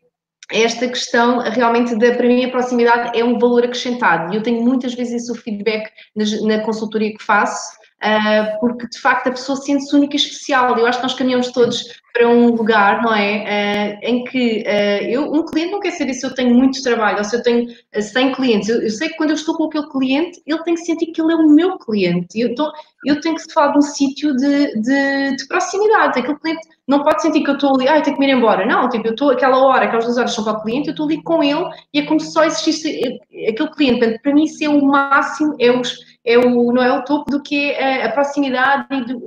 [0.52, 4.34] é esta questão realmente da, para mim, a proximidade é um valor acrescentado.
[4.34, 6.24] E eu tenho muitas vezes esse feedback na,
[6.58, 10.78] na consultoria que faço, uh, porque de facto a pessoa sente-se única e especial.
[10.78, 11.84] Eu acho que nós caminhamos todos
[12.18, 14.00] para um lugar, não é?
[14.02, 17.20] Uh, em que uh, eu, um cliente não quer saber se eu tenho muito trabalho
[17.20, 18.70] ou se eu tenho 100 clientes.
[18.70, 21.22] Eu, eu, sei que quando eu estou com aquele cliente, ele tem que sentir que
[21.22, 22.40] ele é o meu cliente.
[22.40, 22.72] Eu, então,
[23.06, 26.20] eu tenho que falar de um sítio de, de, de, proximidade.
[26.20, 28.36] Aquele cliente não pode sentir que eu estou ali, ah, eu tenho que me ir
[28.36, 28.66] embora.
[28.66, 31.06] Não, tipo, eu estou aquela hora, aquelas duas horas são para o cliente, eu estou
[31.06, 34.00] ali com ele e é como se só existisse aquele cliente.
[34.00, 37.32] Portanto, para mim, isso é o máximo, é os é o, não é o topo
[37.32, 39.22] do que é a, proximidade e, do,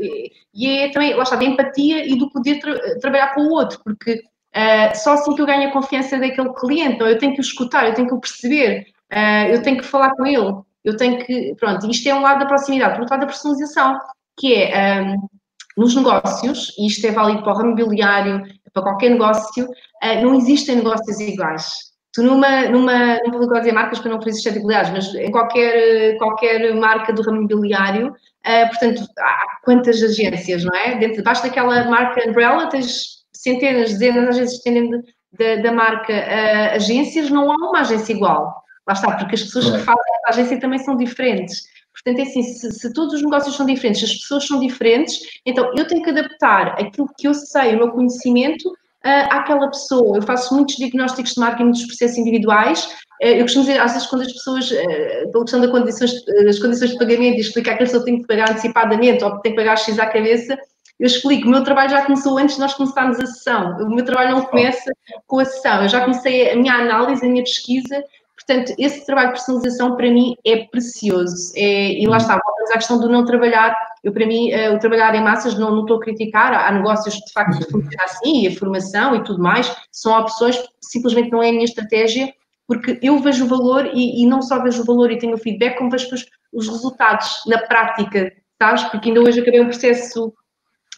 [0.55, 3.81] e é também, lá está, da empatia e do poder tra trabalhar com o outro,
[3.85, 7.41] porque uh, só assim que eu ganho a confiança daquele cliente, então eu tenho que
[7.41, 10.97] o escutar, eu tenho que o perceber, uh, eu tenho que falar com ele, eu
[10.97, 13.99] tenho que, pronto, isto é um lado da proximidade, por outro lado da personalização,
[14.39, 15.29] que é, um,
[15.77, 20.35] nos negócios, e isto é válido para o ramo imobiliário, para qualquer negócio, uh, não
[20.35, 25.15] existem negócios iguais Tu numa, numa, não vou dizer marcas para não fazer suscetibilidades, mas
[25.15, 30.97] em qualquer, qualquer marca do ramo imobiliário, uh, portanto, há quantas agências, não é?
[30.97, 35.05] Dentro, debaixo daquela marca Umbrella tens centenas, dezenas, às vezes dependendo
[35.39, 38.61] da, da marca uh, agências, não há uma agência igual.
[38.89, 41.63] Lá está, porque as pessoas que fazem a agência também são diferentes.
[41.93, 45.73] Portanto, é assim, se, se, todos os negócios são diferentes, as pessoas são diferentes, então
[45.77, 48.73] eu tenho que adaptar aquilo que eu sei, o meu conhecimento,
[49.05, 50.19] uh, àquela pessoa.
[50.19, 52.85] Eu faço muitos diagnósticos de marketing dos processos individuais.
[53.23, 56.59] Uh, eu costumo dizer, às vezes, quando as pessoas, uh, pela questão das condições, das
[56.59, 59.59] condições de pagamento e explicar que a pessoa tem que pagar antecipadamente ou tem que
[59.59, 60.57] pagar X à cabeça,
[61.01, 63.79] eu explico, o meu trabalho já começou antes de nós começarmos a sessão.
[63.79, 64.93] O meu trabalho não começa
[65.27, 65.83] com a sessão.
[65.83, 68.05] Eu já comecei a minha análise, a minha pesquisa.
[68.47, 71.53] Portanto, esse trabalho de personalização para mim é precioso.
[71.57, 74.79] É, e lá está, voltamos à questão do não trabalhar eu, para mim, uh, o
[74.79, 78.45] trabalhar em massas não, não estou a criticar, há, negócios que de facto funcionam assim,
[78.45, 82.33] e a formação e tudo mais, são opções, simplesmente não é a minha estratégia,
[82.67, 85.39] porque eu vejo o valor e, e não só vejo o valor e tenho o
[85.39, 86.09] feedback, como vejo
[86.53, 88.85] os resultados na prática, sabes?
[88.85, 90.33] Porque ainda hoje acabei um processo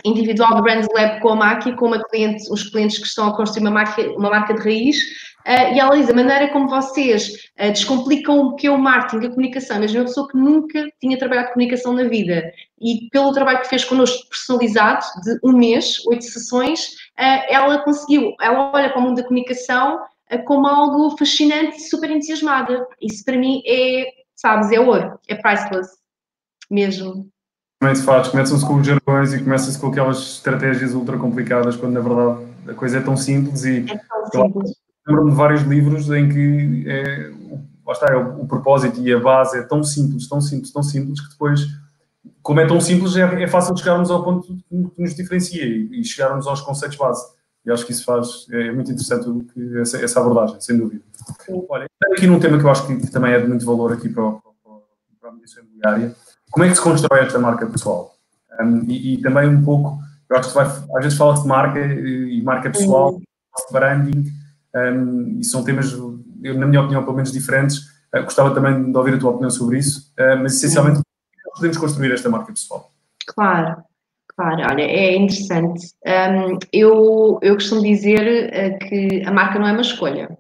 [0.04, 3.36] individual do Brands Lab com a Maki, com uma cliente, os clientes que estão a
[3.36, 4.96] construir uma marca, uma marca de raiz,
[5.46, 9.26] Uh, e ela diz, a maneira como vocês uh, descomplicam o que é o marketing,
[9.26, 13.60] a comunicação, mesmo uma pessoa que nunca tinha trabalhado comunicação na vida e pelo trabalho
[13.60, 19.00] que fez connosco personalizado, de um mês, oito sessões, uh, ela conseguiu, ela olha para
[19.00, 20.00] o mundo da comunicação
[20.46, 22.86] como algo fascinante e super entusiasmada.
[23.02, 25.90] Isso para mim é, sabes, é ouro, é priceless,
[26.70, 27.28] mesmo.
[27.78, 31.92] Também se faz, começam-se com os jargões e começa-se com aquelas estratégias ultra complicadas, quando
[31.92, 33.84] na verdade a coisa é tão simples e...
[33.90, 33.98] É
[34.30, 37.30] tão simples lembro-me de vários livros em que é,
[37.86, 40.82] lá está, é, o, o, propósito e a base é tão simples, tão simples, tão
[40.82, 41.60] simples, que depois,
[42.42, 46.04] como é tão simples, é, é fácil chegarmos ao ponto que nos diferencia e, e
[46.04, 47.24] chegarmos aos conceitos base.
[47.64, 51.02] E acho que isso faz, é muito interessante que, essa, essa, abordagem, sem dúvida.
[51.46, 51.64] Sim.
[51.68, 54.08] Olha, aqui num tema que eu acho que, que também é de muito valor aqui
[54.08, 54.42] para, para,
[55.20, 56.14] para a mediação imobiliária,
[56.50, 58.16] como é que se constrói esta marca pessoal?
[58.60, 61.80] Um, e, e, também um pouco, eu acho que vai, às vezes fala-se de marca
[61.80, 64.24] e marca pessoal, de branding,
[64.74, 66.18] um, e são temas, eu,
[66.54, 67.78] na minha opinião, pelo menos diferentes.
[68.14, 71.00] Uh, gostava também de ouvir a tua opinião sobre isso, uh, mas essencialmente,
[71.44, 72.92] como podemos construir esta marca pessoal?
[73.26, 73.82] Claro,
[74.34, 75.88] Claro, olha, é interessante.
[76.06, 80.38] Um, eu, eu costumo dizer uh, que a marca não é uma escolha,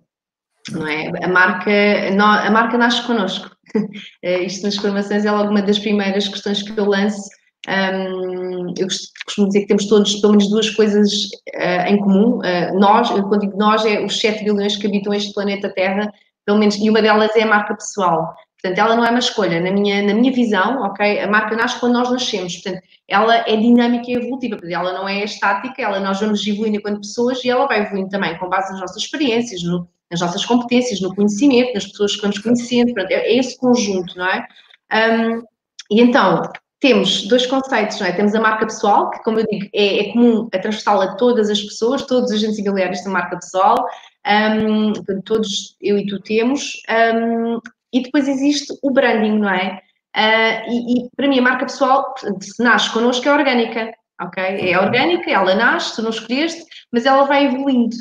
[0.70, 1.10] não é?
[1.22, 3.50] A marca, a marca nasce connosco.
[4.22, 7.28] isto nas formações é logo uma das primeiras questões que eu lanço.
[7.68, 8.88] Um, eu
[9.24, 11.12] costumo dizer que temos todos pelo menos duas coisas
[11.54, 12.40] uh, em comum.
[12.74, 16.12] nós, quando digo nós, é os 7 bilhões que habitam este planeta Terra,
[16.44, 18.34] pelo menos, e uma delas é a marca pessoal.
[18.62, 19.60] Portanto, ela não é uma escolha.
[19.60, 22.56] Na minha, na minha visão, ok, a marca nasce quando nós nascemos.
[22.58, 24.56] Portanto, ela é dinâmica e evolutiva.
[24.56, 28.08] Portanto, ela não é estática, ela, nós vamos evoluindo enquanto pessoas e ela vai evoluindo
[28.08, 32.22] também com base nas nossas experiências, no, nas nossas competências, no conhecimento, nas pessoas que
[32.22, 32.94] vamos conhecendo.
[32.94, 34.46] Portanto, é, é esse conjunto, não é?
[34.92, 35.42] Um,
[35.90, 36.42] e então,
[36.82, 38.12] temos dois conceitos, não é?
[38.12, 41.48] Temos a marca pessoal, que, como eu digo, é, é comum a transversal a todas
[41.48, 43.86] as pessoas, todos os agentes imobiliários têm marca pessoal,
[44.26, 44.92] um,
[45.22, 46.82] todos eu e tu temos,
[47.14, 47.60] um,
[47.92, 49.80] e depois existe o branding, não é?
[50.14, 54.42] Uh, e, e, para mim a marca pessoal, se nasce connosco, é orgânica, ok?
[54.42, 57.96] É orgânica, ela nasce, tu não escolheste, mas ela vai evoluindo.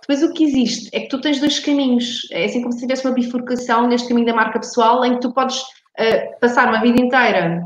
[0.00, 3.06] Depois o que existe é que tu tens dois caminhos, é assim como se tivesse
[3.06, 7.00] uma bifurcação neste caminho da marca pessoal, em que tu podes uh, passar uma vida
[7.00, 7.62] inteira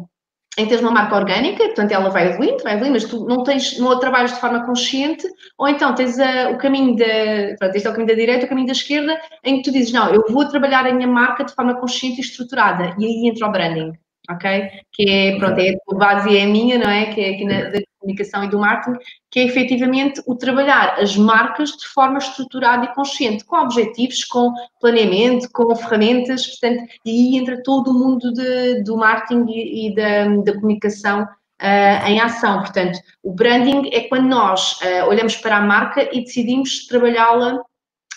[0.58, 3.78] em teres uma marca orgânica, portanto ela vai evoluindo, vai evoluindo, mas tu não tens,
[3.78, 7.86] não a trabalhas de forma consciente, ou então tens a, o caminho da, pronto, este
[7.86, 10.24] é o caminho da direita, o caminho da esquerda, em que tu dizes, não, eu
[10.28, 13.92] vou trabalhar a minha marca de forma consciente e estruturada, e aí entra o branding,
[14.30, 14.70] ok?
[14.92, 17.06] Que é, pronto, é a base e é a minha, não é?
[17.06, 18.98] Que é aqui na, da comunicação e do marketing,
[19.30, 24.52] que é efetivamente o trabalhar as marcas de forma estruturada e consciente, com objetivos, com
[24.80, 30.28] planeamento, com ferramentas, portanto, e entra todo o mundo de, do marketing e, e da,
[30.42, 32.60] da, comunicação uh, em ação.
[32.60, 37.62] Portanto, o branding é quando nós uh, olhamos para a marca e decidimos trabalhá-la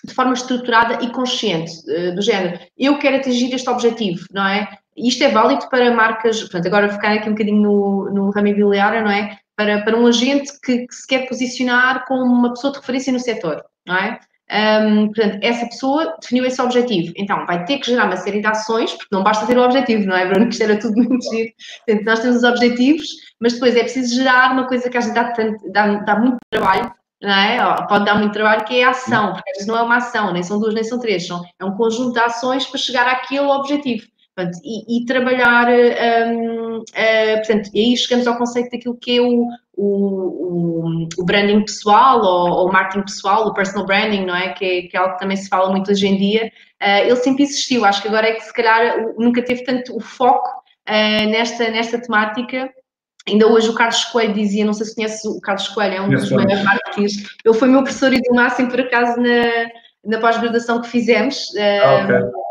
[0.03, 4.67] de forma estruturada e consciente, uh, do género, eu quero atingir este objetivo, não é?
[4.97, 9.03] Isto é válido para marcas, portanto, agora ficar aqui um bocadinho no, no ramo imobiliário,
[9.03, 9.37] não é?
[9.55, 13.19] Para, para um agente que, que, se quer posicionar como uma pessoa de referência no
[13.19, 14.19] setor, não é?
[14.51, 17.13] Um, portanto, essa pessoa definiu esse objetivo.
[17.17, 20.05] Então, vai ter que gerar uma série de ações, porque não basta ter o objetivo,
[20.05, 20.47] não é, Bruno?
[20.47, 21.51] Que isto era tudo muito giro.
[21.85, 23.07] Portanto, nós temos os objetivos,
[23.39, 25.33] mas depois é preciso gerar uma coisa que às vezes dá,
[25.71, 27.87] dá, dá muito trabalho, não é?
[27.87, 30.31] Pode dar muito trabalho, que é a ação, porque às vezes não é uma ação,
[30.31, 33.47] nem são duas, nem são três, são, é um conjunto de ações para chegar àquele
[33.47, 34.05] objetivo.
[34.35, 39.17] Portanto, e, e, trabalhar, um, uh, eh, portanto, e aí chegamos ao conceito daquilo que
[39.17, 44.49] é o, o, o branding pessoal ou, o marketing pessoal, o personal branding, não é?
[44.49, 44.81] Que, é?
[44.81, 46.51] que, é algo que também se fala muito hoje em dia.
[46.83, 50.01] Uh, ele sempre existiu, acho que agora é que se calhar nunca teve tanto o
[50.01, 52.69] foco uh, nesta, nesta temática.
[53.25, 56.09] Ainda hoje o Carlos Coelho dizia, não sei se conhece o Carlos Coelho, é um
[56.09, 57.13] dos maiores marketeers.
[57.43, 59.69] Ele foi meu professor e do máximo, por acaso, na,
[60.03, 61.53] na pós-graduação que fizemos.
[61.57, 62.44] Ah, okay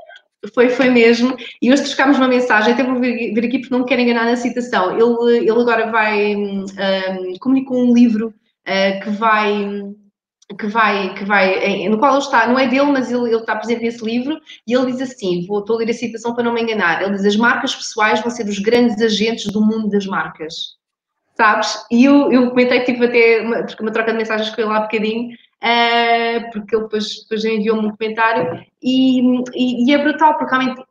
[0.53, 1.37] foi, foi mesmo.
[1.63, 4.25] E hoje trocámos uma mensagem, até vou vir, vir aqui porque não me quero enganar
[4.25, 4.93] na citação.
[4.93, 6.65] Ele, ele agora vai, um,
[7.41, 9.95] comunicou um livro uh, que vai
[10.59, 13.57] que vai, que vai, no qual ele está, não é dele, mas ele, ele está
[13.57, 16.53] presente nesse livro, e ele diz assim, vou, estou a ler a citação para não
[16.53, 20.07] me enganar, ele diz, as marcas pessoais vão ser os grandes agentes do mundo das
[20.07, 20.77] marcas,
[21.35, 21.85] sabes?
[21.91, 25.31] E eu, eu comentei, tive até uma, uma troca de mensagens com ele há bocadinho,
[25.65, 29.21] uh, porque ele depois, depois enviou-me um comentário, e,
[29.55, 30.83] e, e, é brutal, porque realmente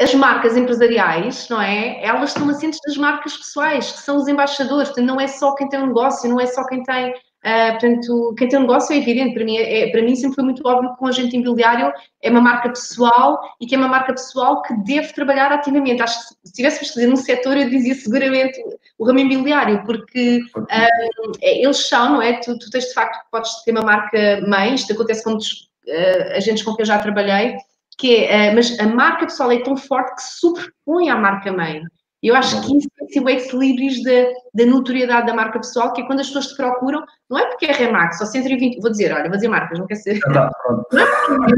[0.00, 2.04] as marcas empresariais, não é?
[2.04, 5.68] Elas estão assentes das marcas pessoais, que são os embaixadores, portanto, não é só quem
[5.68, 7.14] tem um negócio, não é só quem tem
[7.44, 10.34] Uh, portanto, quem tem um negócio é evidente, para mim, é, é, para mim sempre
[10.34, 13.86] foi muito óbvio que um agente imobiliário é uma marca pessoal e que é uma
[13.86, 16.02] marca pessoal que deve trabalhar ativamente.
[16.02, 18.60] Acho que se tivéssemos fazer num setor, eu dizia seguramente
[18.98, 22.34] o ramo imobiliário, porque uh, eles são, não é?
[22.40, 26.36] Tu, tu, tens de facto, podes ter uma marca mãe, isto acontece com muitos uh,
[26.36, 27.56] agentes com quem eu já trabalhei,
[27.96, 31.82] que é, mas a marca pessoal é tão forte que se superpõe à marca mãe.
[32.22, 36.06] Eu acho que isso é o ex-libris da, da notoriedade da marca pessoal, que é
[36.06, 39.28] quando as pessoas te procuram, não é porque é Remax ou 120, vou dizer, olha,
[39.28, 40.18] vou dizer marcas, não quer ser.
[40.20, 40.50] Tá,
[40.92, 41.54] não, é porque,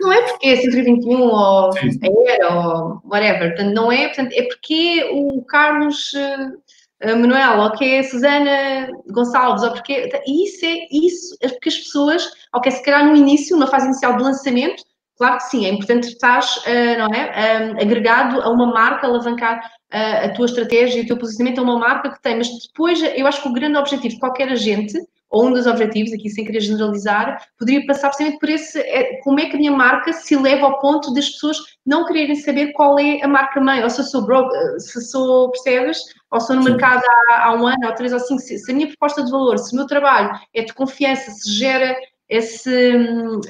[0.00, 5.10] não é porque é 121 ou Aera ou whatever, portanto, não é, portanto, é porque
[5.12, 10.10] o Carlos uh, Manuel ou que é a Susana Gonçalves, ou porque.
[10.26, 14.16] Isso é isso, é porque as pessoas, ok, se calhar no início, na fase inicial
[14.16, 14.82] de lançamento,
[15.18, 19.58] Claro que sim, é importante estar, uh, não é, um, agregado a uma marca, alavancar
[19.92, 23.02] uh, a tua estratégia e o teu posicionamento a uma marca que tem, mas depois
[23.02, 24.96] eu acho que o grande objetivo de qualquer agente,
[25.30, 29.40] ou um dos objetivos, aqui sem querer generalizar, poderia passar precisamente por esse, é, como
[29.40, 32.98] é que a minha marca se leva ao ponto das pessoas não quererem saber qual
[32.98, 35.98] é a marca mãe, ou se eu sou broke, se sou, percebes,
[36.30, 36.70] ou sou no Sim.
[36.70, 39.30] mercado há, há, um ano, ou três ou cinco, se, se a minha proposta de
[39.30, 41.96] valor, se o meu trabalho é de confiança, se gera
[42.28, 42.92] esse,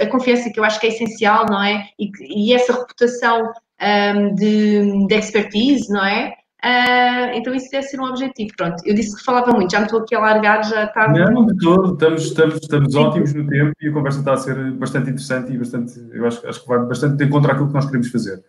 [0.01, 1.89] a confiança que eu acho que é essencial, não é?
[1.99, 6.35] E, e essa reputação um, de, de, expertise, não é?
[6.65, 8.51] Uh, então isso deve ser um objetivo.
[8.57, 11.07] Pronto, eu disse que falava muito, já me estou aqui a largar, já está.
[11.09, 14.73] Não, de todo, estamos, estamos, estamos ótimos no tempo e a conversa está a ser
[14.73, 17.87] bastante interessante e bastante, eu acho, acho que vai bastante de encontro àquilo que nós
[17.87, 18.43] queremos fazer.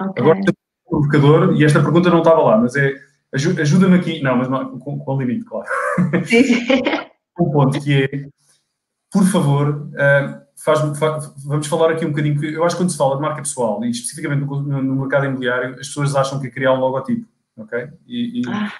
[0.00, 0.22] Okay.
[0.22, 2.94] Agora, um provocador, e esta pergunta não estava lá, mas é
[3.32, 5.66] ajuda-me aqui, não, mas não, com, com limite, claro.
[7.40, 8.28] um ponto que é,
[9.12, 12.96] por favor, uh, faz, faz, vamos falar aqui um bocadinho, eu acho que quando se
[12.96, 16.50] fala de marca pessoal, e especificamente no, no mercado imobiliário, as pessoas acham que é
[16.50, 17.26] criar um logotipo
[17.60, 17.88] ok?
[18.06, 18.42] E, e...
[18.48, 18.72] Ah.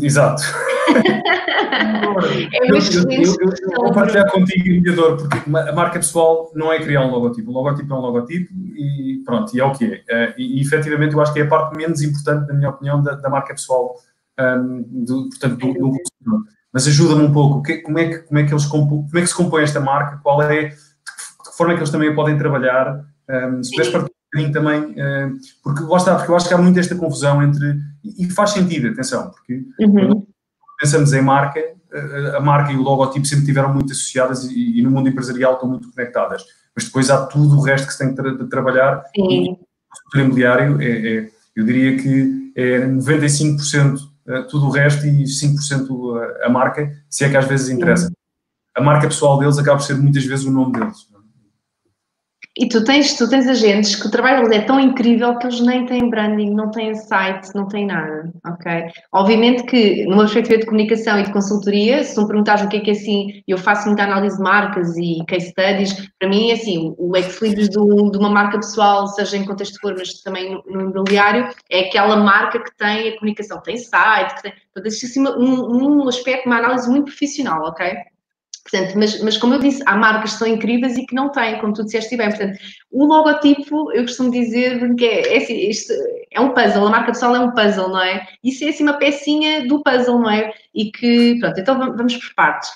[0.00, 0.42] Exato.
[0.94, 6.78] é eu, eu, eu, eu, vou partilhar contigo, mediador, porque a marca pessoal não é
[6.78, 7.50] criar um logotipo.
[7.50, 10.04] Um logotipo é um logotipo e pronto, e é o que é.
[10.08, 13.02] Eh, e, e efetivamente eu acho que é a parte menos importante, na minha opinião,
[13.02, 13.96] da, da marca pessoal,
[14.38, 18.52] um, do, portanto, do, do Mas ajuda-me um pouco, como é que, como é que
[18.52, 21.80] eles como é que se compõe esta marca, qual é, de que forma é que
[21.80, 25.30] eles também a podem trabalhar, um, se puderes partilhar bocadinho também, eh,
[25.62, 28.88] porque lá está, porque eu acho que há muito esta confusão entre, e faz sentido,
[28.88, 30.26] atenção, porque uhum.
[30.78, 31.60] pensamos em marca,
[32.34, 35.68] a marca e o logotipo sempre tiveram muito associadas e, e, no mundo empresarial estão
[35.68, 36.42] muito conectadas,
[36.74, 39.28] mas depois há tudo o resto que se tem de trabalhar Sim.
[39.30, 45.06] e o setor imobiliário é, é, eu diria que é 95% eh, tudo o resto
[45.06, 48.06] e 5% a marca, se é que às vezes interessa.
[48.06, 48.14] Sim.
[48.76, 51.08] A marca pessoal deles acaba por ser muitas vezes o nome deles.
[52.54, 55.60] E tu tens, tu tens agentes que o trabalho deles é tão incrível que eles
[55.60, 58.90] nem têm branding, não têm site, não têm nada, ok?
[59.10, 62.80] Obviamente que, numa perspectiva de comunicação e de consultoria, se me perguntares o que é
[62.80, 66.52] que é assim, eu faço muita análise de marcas e case studies, para mim é
[66.52, 70.62] assim, o ex-libris de, uma marca pessoal, seja em contexto de cor, mas também no,
[70.66, 75.06] no imobiliário, é aquela marca que tem a comunicação, tem site, que tem, portanto, existe
[75.06, 78.11] assim um, um aspecto, uma análise muito profissional, ok?
[78.64, 81.58] Portanto, mas, mas como eu disse, há marcas que são incríveis e que não têm,
[81.60, 82.28] como tu disseste bem.
[82.28, 82.58] Portanto,
[82.92, 85.92] o logotipo, eu costumo dizer que é, é, assim, isto
[86.30, 88.26] é um puzzle, a marca pessoal é um puzzle, não é?
[88.42, 90.52] Isso é assim uma pecinha do puzzle, não é?
[90.72, 92.70] E que, pronto, então vamos por partes.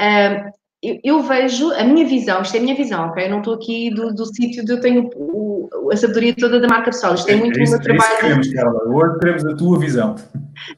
[0.00, 0.50] Uh,
[0.82, 3.24] eu, eu, vejo a minha visão, isto é a minha visão, ok?
[3.24, 6.66] Eu não estou aqui do, do sítio de eu tenho o, a sabedoria toda da
[6.66, 8.02] marca pessoal, isto é, é muito é isso, o meu trabalho.
[8.02, 8.80] É isso que queremos, Carla.
[8.88, 10.16] Hoje queremos a tua visão.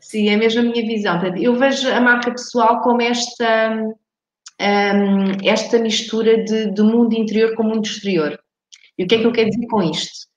[0.00, 1.18] Sim, é mesmo a minha visão.
[1.18, 3.94] Portanto, eu vejo a marca pessoal como esta
[4.60, 8.38] um, esta mistura de, de, mundo interior com mundo exterior.
[8.96, 10.28] E o que é que eu quero dizer com isto?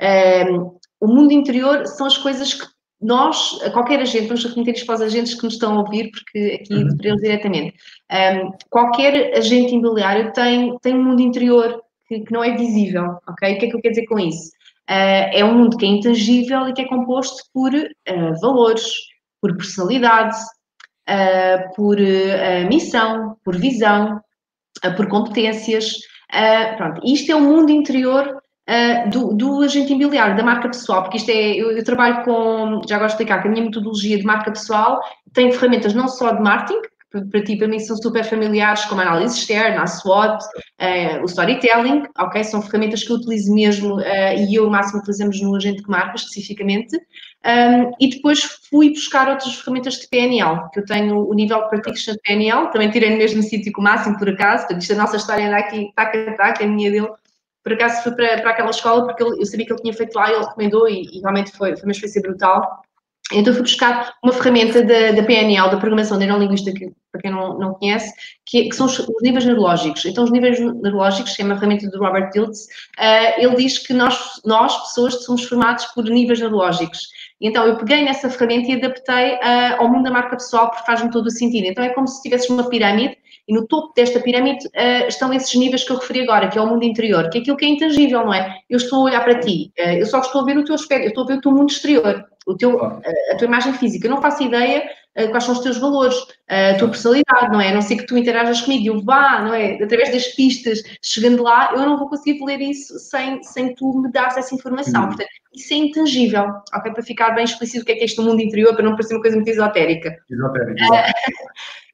[0.00, 2.66] Um, o mundo interior são as coisas que
[3.00, 6.60] nós, qualquer agente, vamos remeter isto para os agentes que nos estão a ouvir, porque
[6.60, 6.96] aqui uhum.
[6.96, 7.74] para eles diretamente,
[8.12, 13.54] um, qualquer agente imobiliário tem, tem um mundo interior que, que, não é visível, ok?
[13.54, 14.50] O que é que eu quero dizer com isso?
[14.90, 18.92] Uh, é um mundo que é intangível e que é composto por uh, valores,
[19.40, 20.36] por personalidade,
[21.10, 24.20] uh, por uh, missão, por visão,
[24.84, 25.96] uh, por competências.
[26.76, 28.40] pronto, isto é o mundo interior
[29.10, 32.98] do, do, agente imobiliário, da marca pessoal, porque isto é, eu, eu, trabalho com, já
[32.98, 35.00] gosto de explicar que a minha metodologia de marca pessoal
[35.32, 39.04] tem ferramentas não só de marketing, para ti, para mim, são super familiares, como a
[39.04, 42.44] análise externa, a SWOT, uh, o storytelling, ok?
[42.44, 45.88] São ferramentas que eu utilizo mesmo uh, e eu, o máximo, utilizamos no agente de
[45.88, 46.96] marca, especificamente.
[47.44, 51.68] Um, e depois fui buscar outras ferramentas de PNL, que eu tenho o nível de
[51.70, 54.92] practitioner de PNL, também tirei no mesmo sítio que o máximo, por acaso, portanto, isto,
[54.92, 57.08] a nossa história anda aqui, taca taca, a minha dele,
[57.62, 60.30] por acaso fui para, para aquela escola porque eu sabia que ele tinha feito lá
[60.30, 62.82] ele recomendou e, e realmente foi, foi uma experiência brutal.
[63.32, 67.56] Então fui buscar uma ferramenta da, da PNL, da Programação Neurolinguística, que, para quem não,
[67.58, 68.12] não conhece,
[68.44, 70.04] que, que, são os, os, níveis neurológicos.
[70.04, 72.64] Então os níveis neurológicos, que é uma ferramenta do Robert Diltz,
[72.98, 77.06] uh, ele diz que nós, nós, pessoas, somos formados por níveis neurológicos.
[77.40, 81.10] Então eu peguei nessa ferramenta e adaptei uh, ao mundo da marca pessoal, porque faz-me
[81.10, 81.66] todo o sentido.
[81.66, 83.16] Então é como se tivesses uma pirâmide
[83.48, 86.60] e no topo desta pirâmide uh, estão esses níveis que eu referi agora, que é
[86.60, 88.58] o mundo interior, que é aquilo que é intangível, não é?
[88.68, 91.04] Eu estou a olhar para ti, uh, eu só estou a ver o teu aspecto,
[91.04, 94.06] eu estou a ver o teu mundo exterior, o teu, a, tua imagem física.
[94.06, 94.82] Eu não faço ideia
[95.30, 96.16] quais são os teus valores,
[96.48, 97.68] a tua personalidade, não é?
[97.68, 99.74] A não ser que tu interajas comigo e eu vá, não é?
[99.74, 104.10] Através das pistas, chegando lá, eu não vou conseguir ler isso sem, sem tu me
[104.10, 105.02] dares essa informação.
[105.02, 105.08] Uhum.
[105.08, 106.92] Portanto, isso é intangível, ok?
[106.92, 109.14] Para ficar bem explícito o que é que é este mundo interior, para não parecer
[109.14, 110.16] uma coisa muito esotérica.
[110.30, 110.84] Esotérica.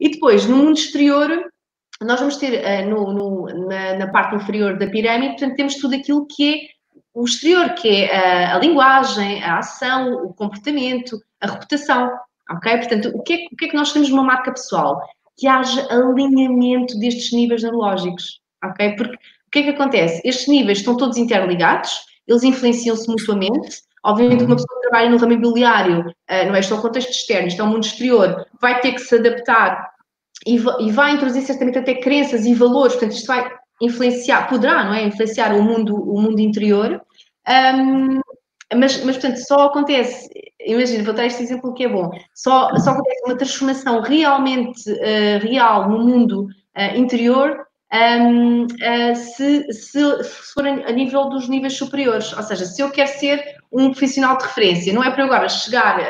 [0.01, 1.31] e depois, no mundo exterior,
[2.03, 5.95] nós vamos ter uh, no, no, na, na, parte inferior da pirâmide, portanto, temos tudo
[5.95, 6.77] aquilo que é
[7.15, 12.13] o exterior, que é a, a linguagem, a ação, o comportamento, a reputação,
[12.51, 12.77] ok?
[12.77, 15.01] Portanto, o que, é, o que é que nós temos numa marca pessoal?
[15.39, 18.97] Que haja alinhamento destes níveis neurológicos, ok?
[18.97, 20.21] Porque o que é que acontece?
[20.25, 23.83] Estes níveis estão todos interligados, eles influenciam-se mutuamente.
[24.05, 27.49] Obviamente, uma pessoa que trabalha no ramo imobiliário, uh, não é só o contexto externo,
[27.49, 29.91] isto é o mundo exterior, vai ter que se adaptar
[30.47, 33.51] e, e vai introduzir certamente até crenças e valores, portanto, isto vai
[33.81, 35.05] influenciar, poderá, não é?
[35.05, 37.01] Influenciar o mundo, o mundo interior.
[37.49, 38.21] Um,
[38.75, 40.29] mas, mas, portanto, só acontece,
[40.61, 45.39] imagina, vou dar este exemplo que é bom, só, só acontece uma transformação realmente uh,
[45.41, 50.25] real no mundo uh, interior um, uh, se, se,
[50.55, 52.33] for a nível dos níveis superiores.
[52.33, 56.01] Ou seja, se eu quero ser um profissional de referência, não é para agora chegar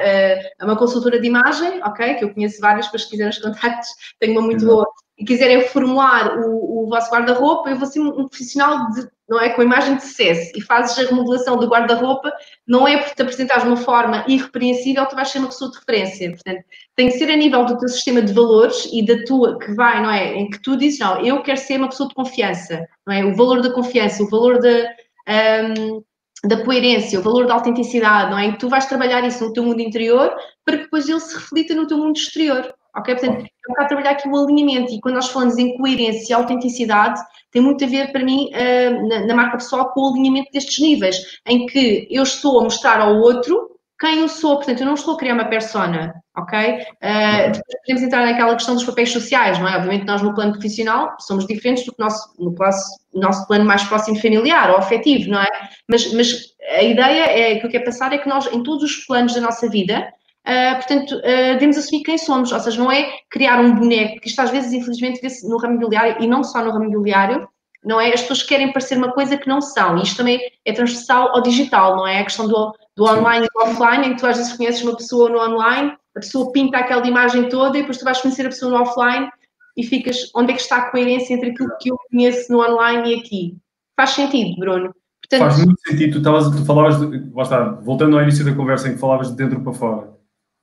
[0.58, 2.14] a uma consultora de imagem, ok?
[2.14, 3.88] Que eu conheço várias, para se quiserem os contactos,
[4.20, 4.86] tenho uma muito boa,
[5.18, 9.48] e quiserem formular o, o vosso guarda-roupa, eu vou ser um profissional de, não é,
[9.50, 12.32] com imagem de sucesso e fazes a remodelação do guarda-roupa,
[12.66, 15.78] não é porque te apresentares de uma forma irrepreensível, tu vais ser uma pessoa de
[15.78, 16.30] referência.
[16.30, 16.64] Portanto,
[16.94, 20.02] tem que ser a nível do teu sistema de valores e da tua, que vai,
[20.02, 23.14] não é, em que tu dizes, não, eu quero ser uma pessoa de confiança, não
[23.14, 23.24] é?
[23.24, 24.90] O valor da confiança, o valor da...
[25.28, 26.02] Um,
[26.44, 28.52] da coerência, o valor da autenticidade, não é?
[28.52, 30.32] Que tu vais trabalhar isso no teu mundo interior
[30.64, 32.72] para que depois ele se reflita no teu mundo exterior.
[32.96, 33.14] Ok?
[33.14, 36.34] Portanto, é um bocado trabalhar aqui o alinhamento e quando nós falamos em coerência e
[36.34, 37.20] autenticidade,
[37.50, 41.40] tem muito a ver para mim uh, na, marca pessoal com o alinhamento destes níveis,
[41.46, 45.14] em que eu estou a mostrar ao outro quem eu sou, portanto, eu não estou
[45.14, 46.58] a criar uma persona, ok?
[46.58, 49.76] Uh, depois podemos entrar naquela questão dos papéis sociais, não é?
[49.76, 53.82] Obviamente nós no plano profissional somos diferentes do que nosso, no nosso, nosso plano mais
[53.84, 55.48] próximo familiar ou afetivo, não é?
[55.88, 58.84] Mas, mas a ideia é que o que é passar é que nós, em todos
[58.84, 60.12] os planos da nossa vida,
[60.46, 64.28] Uh, portanto, uh, devemos assumir quem somos, ou seja, não é criar um boneco, que
[64.28, 67.48] isto às vezes, infelizmente, vê-se no ramo imobiliário e não só no ramo imobiliário,
[67.84, 68.12] não é?
[68.12, 71.42] As pessoas querem parecer uma coisa que não são, e isto também é transversal ao
[71.42, 72.20] digital, não é?
[72.20, 74.96] A questão do, do online e do offline, em que tu às vezes conheces uma
[74.96, 78.50] pessoa no online, a pessoa pinta aquela imagem toda e depois tu vais conhecer a
[78.50, 79.28] pessoa no offline
[79.76, 83.14] e ficas, onde é que está a coerência entre aquilo que eu conheço no online
[83.14, 83.56] e aqui?
[83.96, 84.94] Faz sentido, Bruno?
[85.20, 86.12] Portanto, Faz muito sentido.
[86.12, 89.36] Tu, estavas, tu falavas, de, está, voltando ao início da conversa em que falavas de
[89.36, 90.15] dentro para fora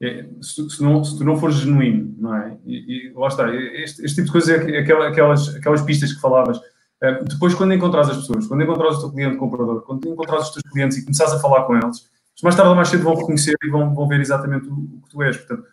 [0.03, 2.57] é, se, se, não, se tu não fores genuíno, não é?
[2.65, 6.19] E, e lá está, este, este, tipo de coisas é aquelas, aquelas, aquelas pistas que
[6.19, 6.57] falavas.
[6.57, 10.53] Uh, depois, quando encontras as pessoas, quando encontras o teu cliente comprador, quando encontras os
[10.53, 12.09] teus clientes e começares a falar com eles,
[12.43, 15.09] mais tarde ou mais cedo vão reconhecer e vão, vão ver exatamente o, o, que
[15.09, 15.37] tu és.
[15.37, 15.65] Portanto,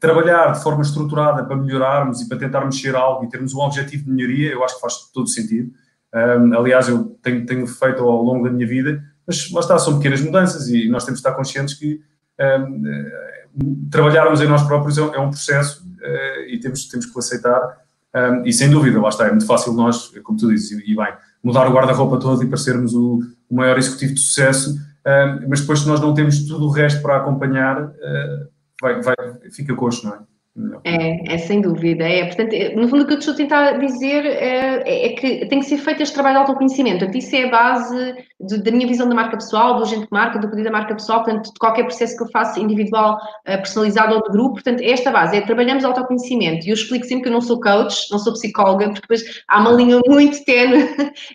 [0.00, 4.04] trabalhar de forma estruturada para melhorarmos e para tentar mexer algo e termos um objetivo
[4.04, 5.72] de melhoria, eu acho que faz todo sentido.
[6.12, 9.98] Um, aliás, eu tenho, tenho feito ao longo da minha vida, mas lá está, são
[9.98, 12.00] pequenas mudanças e nós temos de estar conscientes que
[12.40, 17.88] um, trabalharmos em nós próprios é, é um processo uh, e temos, temos que aceitar.
[18.44, 21.12] E sem dúvida, lá está, é muito fácil nós, como tu dizes, e, bem,
[21.44, 24.74] mudar o guarda-roupa todo e parecermos o, o, maior executivo de sucesso,
[25.46, 28.48] mas depois, se nós não temos tudo o resto para acompanhar, uh,
[28.80, 29.14] vai, vai,
[29.52, 30.18] fica coxo, não é?
[30.84, 32.04] É, é sem dúvida.
[32.04, 35.46] É, portanto, é, no fundo, o que eu estou a tentar dizer é, é, que
[35.46, 36.98] tem que ser feito este trabalho de autoconhecimento.
[36.98, 40.08] Portanto, isso é a base de, da minha visão da marca pessoal, do agente de
[40.10, 43.56] marca, do pedido da marca pessoal, portanto, de qualquer processo que eu faça individual, eh,
[43.56, 44.54] personalizado ou de grupo.
[44.54, 46.66] Portanto, é esta base, é trabalhamos autoconhecimento.
[46.66, 49.60] E eu explico sempre que eu não sou coach, não sou psicóloga, porque depois há
[49.60, 50.88] uma linha muito tenue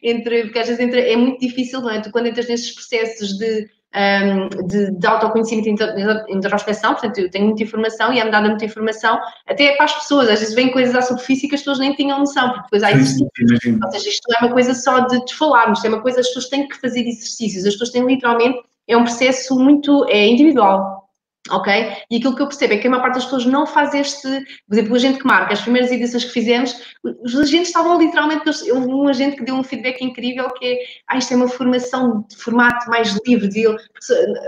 [0.04, 2.02] entre, porque às vezes é muito difícil, não é?
[2.02, 7.30] Tu, quando entras nesses processos de um, de, de, autoconhecimento e de introspeção, portanto, eu
[7.30, 10.72] tenho muita informação e é-me dada muita informação, até para as pessoas, às vezes vêm
[10.72, 14.10] coisas à superfície que as pessoas nem tinham noção, porque depois há exercícios, ou seja,
[14.10, 16.50] isto não é uma coisa só de te falarmos, isto é uma coisa, as pessoas
[16.50, 21.03] têm que fazer exercícios, as pessoas têm literalmente, é um processo muito é, individual,
[21.50, 21.98] ok?
[22.10, 24.28] E aquilo que eu percebo é que a maior parte das pessoas não faz este,
[24.68, 28.50] por exemplo, o agente que marca, as primeiras edições que fizemos, os agentes estavam literalmente,
[28.72, 30.78] houve um agente que deu um feedback incrível que é,
[31.10, 33.76] ah, isto é uma formação de formato mais livre, de, as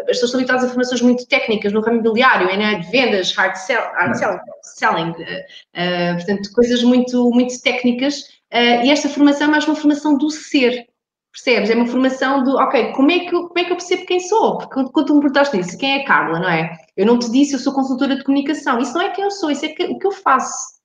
[0.06, 2.76] pessoas estão habituadas a formações muito técnicas no ramo imobiliário, né?
[2.76, 8.20] de vendas, hard, sell, hard sell, selling, uh, uh, portanto, coisas muito, muito técnicas,
[8.54, 10.88] uh, e esta formação é mais uma formação do ser,
[11.36, 11.70] Percebes?
[11.70, 14.22] É uma formação do, ok, como é que eu, como é que eu percebo quem
[14.22, 14.58] sou?
[14.58, 16.72] Porque quando tu me perguntaste isso, quem é a Carla, não é?
[16.96, 18.80] Eu não te disse, eu sou consultora de comunicação.
[18.80, 20.76] Isso não é quem eu sou, isso é que, o que eu faço.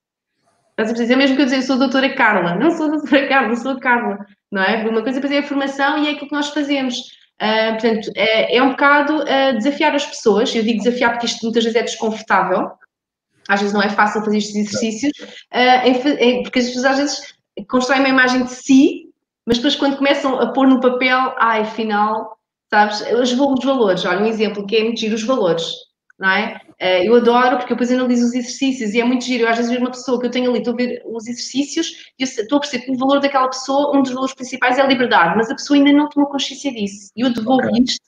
[0.75, 1.13] Perceber?
[1.13, 2.55] É mesmo que eu dizer, eu sou a doutora Carla.
[2.55, 4.85] Não sou a doutora Carla, sou a Carla, não é?
[4.85, 6.97] Uma coisa é a formação e é aquilo que nós fazemos.
[7.41, 10.53] Uh, portanto, é, é, um bocado uh, desafiar as pessoas.
[10.53, 12.71] Eu digo desafiar porque isto muitas vezes é desconfortável.
[13.47, 15.13] Às vezes não é fácil fazer estes exercícios,
[15.53, 17.33] uh, em, em, porque as pessoas às vezes
[17.69, 19.10] constroem uma imagem de si
[19.51, 22.37] mas depois quando começam a pôr no papel, ai, afinal,
[22.69, 25.73] sabes, os, os valores, olha, um exemplo que é muito giro, os valores,
[26.17, 26.57] não é?
[26.79, 29.43] Eh, eu adoro, porque depois analiso os exercícios e é muito giro.
[29.43, 32.13] Eu, às vezes vejo uma pessoa que eu tenho ali, estou a ver os exercícios
[32.17, 34.87] e estou a perceber que o valor daquela pessoa, um dos valores principais é a
[34.87, 37.11] liberdade, mas a pessoa ainda não tomou consciência disso.
[37.13, 37.83] E eu devolvo okay.
[37.83, 38.05] isto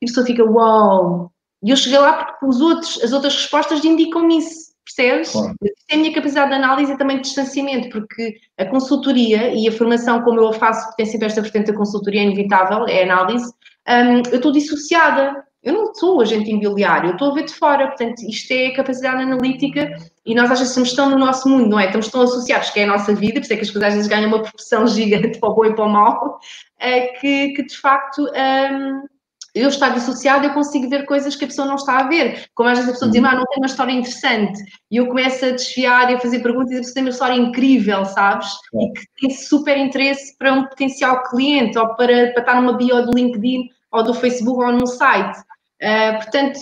[0.00, 1.10] e a pessoa fica, uau!
[1.10, 1.32] Wow.
[1.62, 4.65] E eu cheguei lá porque os outros, as outras respostas indicam-me isso.
[4.86, 5.32] Percebes?
[5.32, 5.56] Claro.
[5.90, 9.72] é a minha capacidade de análise e também de distanciamento, porque a consultoria e a
[9.72, 13.02] formação, como eu a faço, que tem sempre esta vertente da consultoria, é inevitável, é
[13.02, 13.52] análise,
[13.88, 15.44] um, eu estou dissociada.
[15.62, 17.88] Eu não sou agente imobiliário, eu estou a ver de fora.
[17.88, 21.68] Portanto, isto é a capacidade analítica e nós às vezes estamos tão no nosso mundo,
[21.68, 21.86] não é?
[21.86, 23.94] Estamos tão associados, que é a nossa vida, por isso é que as coisas às
[23.94, 26.38] vezes ganham uma proporção gigante para o bom e para o mal,
[26.78, 28.22] é, que, que de facto.
[28.22, 29.15] Um,
[29.56, 32.46] eu estar dissociado, eu consigo ver coisas que a pessoa não está a ver.
[32.54, 35.46] Como às vezes a pessoa diz, ah, não tem uma história interessante, e eu começo
[35.46, 38.48] a desfiar e a fazer perguntas e a pessoa tem uma história incrível, sabes?
[38.74, 43.04] E que tem super interesse para um potencial cliente ou para, para estar numa bio
[43.06, 45.38] do LinkedIn ou do Facebook ou num site.
[45.82, 46.60] Uh, portanto,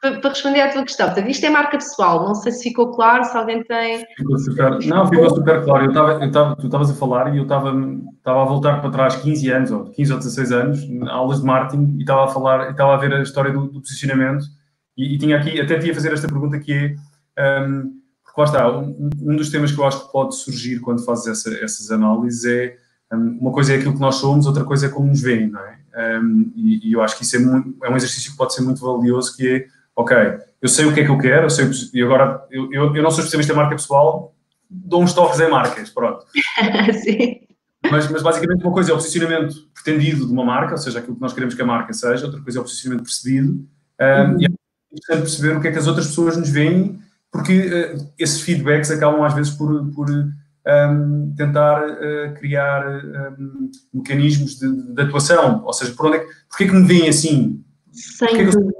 [0.00, 3.24] para, responder à tua questão, portanto, isto é marca pessoal, não sei se ficou claro,
[3.24, 4.04] se alguém tem.
[4.16, 5.84] Ficou super, não, ficou super claro.
[5.84, 9.16] Eu estava, eu estava, tu estavas a falar e eu estava, a voltar para trás
[9.16, 12.94] 15 anos, ou 15 ou 16 anos, aulas de marketing, e estava a falar, estava
[12.94, 14.44] a ver a história do, do posicionamento,
[14.96, 16.72] e, e, tinha aqui, até tinha a fazer esta pergunta que
[17.36, 17.62] é.
[17.62, 21.04] Um, porque lá está, um, um, dos temas que eu acho que pode surgir quando
[21.04, 22.76] fazes essa, essas análises é
[23.12, 25.60] um, uma coisa é aquilo que nós somos, outra coisa é como nos veem, não
[25.60, 25.78] é?
[26.20, 28.62] Um, e, e, eu acho que isso é, muito, é um exercício que pode ser
[28.62, 29.66] muito valioso, que é
[29.96, 30.16] ok,
[30.60, 33.02] eu sei o que é que eu quero, eu sei, e agora eu, eu, eu
[33.02, 34.34] não sou especialista em marca pessoal,
[34.68, 36.24] dou uns toques em marcas, pronto.
[37.02, 37.40] Sim.
[37.90, 41.14] Mas, mas, basicamente uma coisa é o posicionamento pretendido de uma marca, ou seja, aquilo
[41.14, 44.40] que nós queremos que a marca seja, outra coisa é o posicionamento precedido, um, uhum.
[44.40, 44.48] e é
[44.92, 46.98] importante perceber o que é que as outras pessoas nos veem,
[47.30, 54.58] porque uh, esses feedbacks acabam às vezes por, por um, tentar uh, criar um, mecanismos
[54.58, 57.64] de, de, atuação, ou seja, por onde é que, porque é que me veem assim?
[57.92, 58.74] Sem é dúvida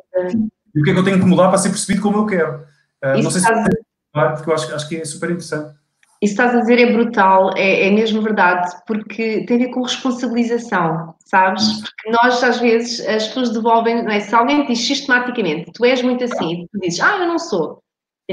[0.76, 2.66] e o que é que eu tenho que mudar para ser percebido como eu quero.
[3.02, 3.68] Uh, não sei se estás...
[4.12, 5.74] porque eu acho, acho que é super interessante.
[6.22, 9.82] Isso estás a dizer é brutal, é, é, mesmo verdade, porque tem a ver com
[9.82, 11.82] responsabilização, sabes?
[11.82, 14.20] Porque nós, às vezes, as pessoas devolvem, não é?
[14.20, 17.82] se alguém diz sistematicamente, tu és muito assim, tu dizes, ah, eu não sou,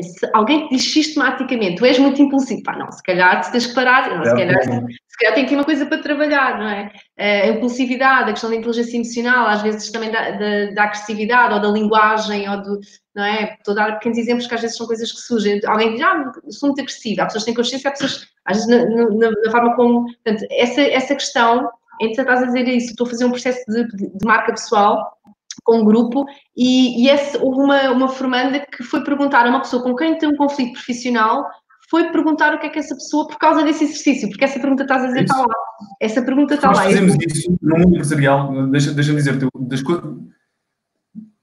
[0.02, 3.68] se alguém te diz sistematicamente, tu és muito impulsivo, pá, não, se calhar tu tens
[3.68, 6.92] que parar, não, se, calhar, se calhar tem aqui uma coisa para trabalhar, não é?
[7.18, 11.60] A impulsividade, a questão da inteligência emocional, às vezes também da, da, da agressividade ou
[11.60, 12.80] da linguagem, ou do,
[13.16, 13.54] não é?
[13.54, 15.62] Estou a dar pequenos exemplos que às vezes são coisas que surgem.
[15.68, 18.68] Alguém diz, ah, sou muito agressiva, há pessoas que têm consciência, há pessoas, às vezes,
[18.68, 20.06] na, na, na forma como.
[20.06, 21.70] Portanto, essa, essa questão,
[22.02, 25.16] então estás a dizer isso, estou a fazer um processo de, de marca pessoal
[25.64, 26.26] com um grupo
[26.58, 30.18] e, e esse, houve uma, uma formanda que foi perguntar a uma pessoa com quem
[30.18, 31.46] tem um conflito profissional
[31.94, 34.82] foi perguntar o que é que essa pessoa, por causa desse exercício, porque essa pergunta
[34.82, 35.56] estás a dizer está lá.
[36.02, 36.84] Essa pergunta está Nós lá.
[36.86, 39.46] Nós fazemos isso no mundo empresarial, deixa-me deixa dizer-te,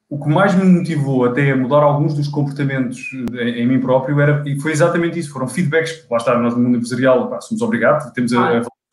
[0.08, 2.98] o que mais me motivou até a mudar alguns dos comportamentos
[3.32, 6.64] em, em, mim próprio era, e foi exatamente isso, foram feedbacks, lá está, nós no
[6.64, 8.40] mundo empresarial pá, somos obrigados, temos ah.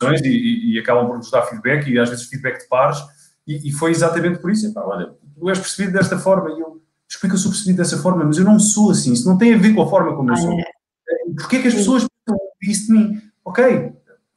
[0.00, 2.98] avaliações e, e, acabam por nos dar feedback e às vezes feedback de pares,
[3.44, 6.80] e, e foi exatamente por isso, pá, olha, tu és percebido desta forma, e eu
[7.10, 9.54] explico que eu sou percebido dessa forma, mas eu não sou assim, isso não tem
[9.54, 10.56] a ver com a forma como eu sou.
[11.10, 11.30] Ah.
[11.38, 13.22] Porquê é que as pessoas pensam isso de mim?
[13.44, 13.92] Ok,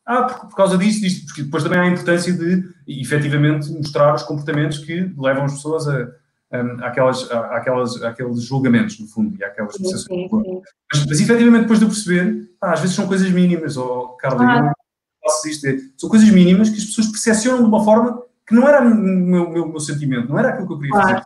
[0.05, 4.15] ah, por, por, causa disso, disto, porque depois também há a importância de, efetivamente, mostrar
[4.15, 6.07] os comportamentos que levam as pessoas a,
[6.51, 10.29] a, àquelas, a, àquelas, àqueles julgamentos, no fundo, e àquelas percepções.
[10.91, 14.07] Mas, mas, efetivamente, depois de eu perceber, ah, às vezes são coisas mínimas, ou, oh,
[14.17, 14.73] Carla, ah.
[15.23, 18.55] eu faço isto, é, são coisas mínimas que as pessoas percepcionam de uma forma que
[18.55, 21.21] não era o meu, meu, meu, sentimento, não era aquilo que eu queria fazer.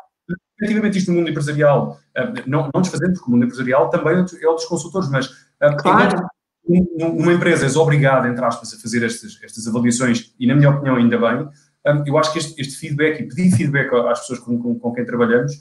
[0.59, 4.47] Efetivamente, isto no mundo empresarial, eh, não, não desfazendo, porque o mundo empresarial também é
[4.47, 5.29] o dos consultores, mas
[5.61, 6.27] eh, claro.
[6.67, 10.95] uma empresa é obrigada, entre aspas, a fazer estas, estas avaliações, e na minha opinião,
[10.95, 11.49] ainda bem,
[11.85, 14.93] eh, eu acho que este, este feedback e pedir feedback às pessoas com, com, com
[14.93, 15.53] quem trabalhamos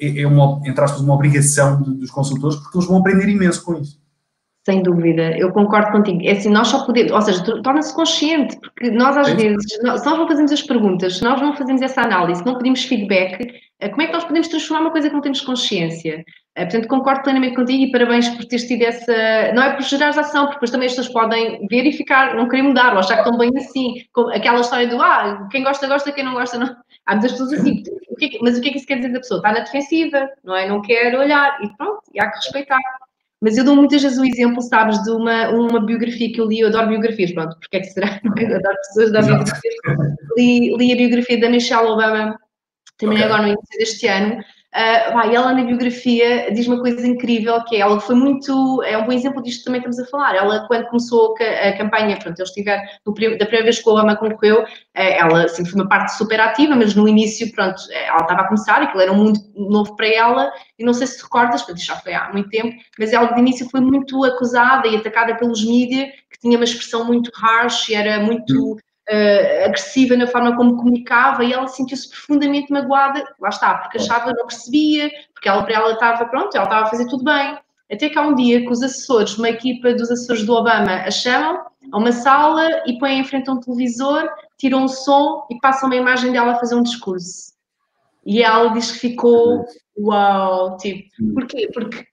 [0.00, 3.76] é, é, uma, entre aspas, uma obrigação dos consultores, porque eles vão aprender imenso com
[3.76, 4.00] isso.
[4.64, 6.20] Sem dúvida, eu concordo contigo.
[6.22, 10.04] É assim, nós só podemos, ou seja, torna-se consciente, porque nós às vezes, se nós
[10.04, 14.02] não fazemos as perguntas, se nós não fazemos essa análise, não pedimos feedback, eh, como
[14.02, 16.22] é que nós podemos transformar uma coisa que não temos consciência?
[16.54, 19.52] Eh, portanto, concordo plenamente contigo e parabéns por teres tido essa.
[19.54, 22.46] Não é por gerar ação, porque depois também as pessoas podem ver e ficar, não
[22.46, 23.94] querer mudar, ou achar que estão bem assim.
[24.34, 26.76] Aquela história do ah, quem gosta, gosta, quem não gosta, não.
[27.06, 28.96] Há muitas pessoas assim, o que é que, mas o que é que isso quer
[28.96, 29.38] dizer da pessoa?
[29.38, 30.68] Está na defensiva, não é?
[30.68, 32.78] Não quer olhar e pronto, e há que respeitar.
[33.40, 36.60] Mas eu dou muitas vezes o exemplo, sabes, de uma, uma biografia que eu li,
[36.60, 38.20] eu adoro biografias, pronto, porque é que será?
[38.36, 39.70] Eu adoro pessoas da biografia.
[40.36, 42.38] Li, li a biografia da Michelle Obama,
[42.98, 43.32] terminei okay.
[43.32, 44.42] agora no início deste ano,
[44.72, 49.04] Uh, ela na biografia diz uma coisa incrível que é, ela foi muito, é um
[49.04, 52.52] bom exemplo disto que também estamos a falar, ela quando começou a, campanha, pronto, eles
[52.52, 56.16] tiveram, no, da primeira vez que o Obama concorreu, uh, ela sempre foi uma parte
[56.16, 59.96] super ativa, mas no início, pronto, ela estava a começar, aquilo era um mundo novo
[59.96, 63.32] para ela, e não sei se recordas, porque já foi há muito tempo, mas ela
[63.32, 67.88] de início foi muito acusada e atacada pelos mídias, que tinha uma expressão muito harsh,
[67.88, 68.78] e era muito
[69.10, 74.32] uh, agressiva na forma como comunicava e ela sentiu-se profundamente magoada, lá está, porque achava,
[74.32, 77.58] não percebia, porque ela para ela estava, pronto, ela estava a fazer tudo bem.
[77.92, 81.10] Até que há um dia que os assessores, uma equipa dos assessores do Obama, a
[81.10, 85.58] chamam a uma sala e põem em frente a um televisor, tiram um som e
[85.58, 87.52] passam uma imagem dela a fazer um discurso.
[88.24, 89.64] E ela diz que ficou
[89.98, 91.68] uau, tipo, porquê?
[91.72, 92.06] Porque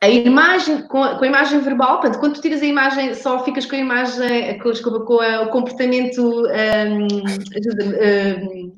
[0.00, 3.44] a imagem, com a, com a, imagem verbal, portanto, quando tu tiras a imagem, só
[3.44, 6.22] ficas com a imagem, com, desculpa, com a, o comportamento.
[6.22, 8.76] Um, um,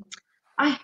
[0.57, 0.77] ai,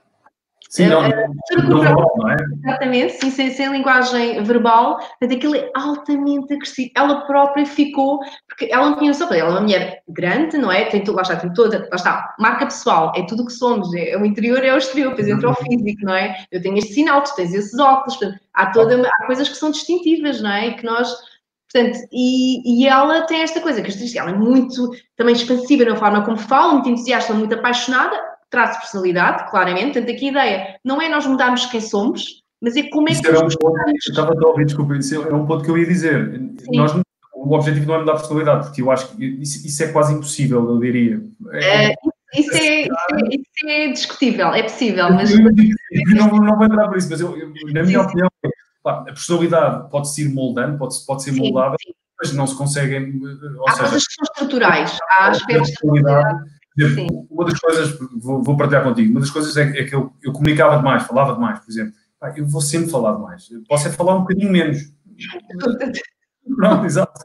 [0.78, 2.36] Sim, não, não, não, não, é?
[2.64, 6.92] Exatamente, sim, sem, sem linguagem verbal, mas aquilo é altamente agressivo.
[6.96, 10.86] Ela própria ficou, porque ela não tinha noção, ela é uma mulher grande, não é?
[10.86, 14.16] Tem, lá está, tem toda, lá está, marca pessoal, é tudo o que somos, é,
[14.18, 15.56] o interior é o exterior, depois entra o uhum.
[15.56, 16.46] físico, não é?
[16.52, 19.72] Eu tenho este sinal, tu tens esses óculos, portanto, há, toda, há coisas que são
[19.72, 20.74] distintivas, não é?
[20.74, 21.12] Que nós
[21.72, 26.24] Portanto, e, e, ela tem esta coisa, que ela é muito também expansiva na forma
[26.24, 28.18] como fala, muito entusiasta, muito apaixonada,
[28.50, 29.94] traz personalidade, claramente.
[29.94, 33.22] Portanto, aqui a ideia não é nós mudarmos quem somos, mas é como é isso
[33.22, 33.78] que nós um ponto,
[34.08, 36.42] Estava a ouvir, desculpa, é um ponto que eu ia dizer.
[36.70, 36.94] Nós,
[37.34, 40.14] o objetivo não é mudar a personalidade, porque eu acho que isso, isso é quase
[40.14, 41.22] impossível, eu diria.
[41.52, 41.98] É, isso,
[42.34, 42.82] é, isso, é,
[43.30, 45.32] isso, é, discutível, é possível, mas...
[45.32, 45.44] Eu,
[46.16, 48.28] não, não vou entrar por isso, mas eu, eu, na minha sim, opinião,
[48.86, 51.76] a personalidade pode-se ir moldando, pode, pode ser moldada,
[52.20, 53.22] mas não se conseguem...
[53.58, 55.76] Ou há seja, coisas que são estruturais, há aspectos de
[57.30, 60.32] Uma das coisas, vou, vou, partilhar contigo, uma das coisas é, é que eu, eu,
[60.32, 61.94] comunicava demais, falava demais, por exemplo.
[62.36, 63.50] Eu vou sempre falar demais.
[63.50, 64.92] Eu posso é falar um bocadinho menos.
[66.56, 67.22] Pronto, exato.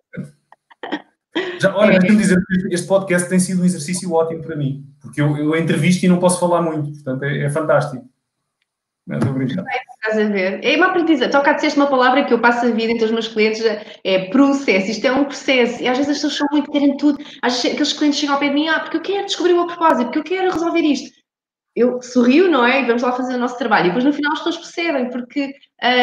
[1.60, 1.98] Já, olha, é.
[1.98, 5.56] deixa-me dizer que este podcast tem sido um exercício ótimo para mim, porque eu, eu
[5.56, 8.04] entrevisto e não posso falar muito, portanto é, é fantástico.
[9.10, 10.64] A ver?
[10.64, 11.32] É uma aprendizagem.
[11.32, 13.60] Toca a dizer uma palavra que eu passo a vida entre os meus clientes,
[14.04, 14.90] é processo.
[14.90, 15.82] Isto é um processo.
[15.82, 17.18] E às vezes as pessoas são muito, querem tudo.
[17.42, 19.56] Às vezes aqueles clientes chegam ao pé de mim, ah, porque eu quero descobrir o
[19.56, 21.10] meu propósito, porque eu quero resolver isto.
[21.74, 22.82] Eu sorrio, não é?
[22.82, 23.86] E vamos lá fazer o nosso trabalho.
[23.86, 25.50] E depois no final as pessoas percebem, porque uh,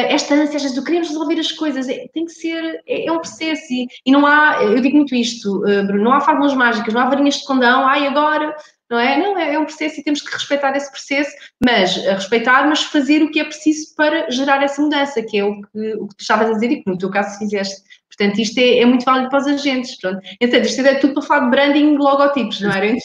[0.10, 3.12] esta ânsia, às vezes, do queremos resolver as coisas, é, tem que ser, é, é
[3.12, 3.72] um processo.
[3.72, 7.02] E, e, não há, eu digo muito isto, uh, Bruno, não há fórmulas mágicas, não
[7.02, 8.56] há varinhas de condão, ai, agora
[8.90, 9.18] não é?
[9.18, 11.32] Não, é, é um processo e temos que respeitar esse processo,
[11.64, 15.62] mas respeitar, mas fazer o que é preciso para gerar essa mudança, que é o
[15.62, 17.82] que, o que tu estavas a dizer e que no teu caso fizeste.
[18.08, 19.98] Portanto, isto é, é muito válido para os agentes.
[20.00, 20.20] Pronto.
[20.42, 22.96] Então, isto é tudo para falar de branding logotipos, não era?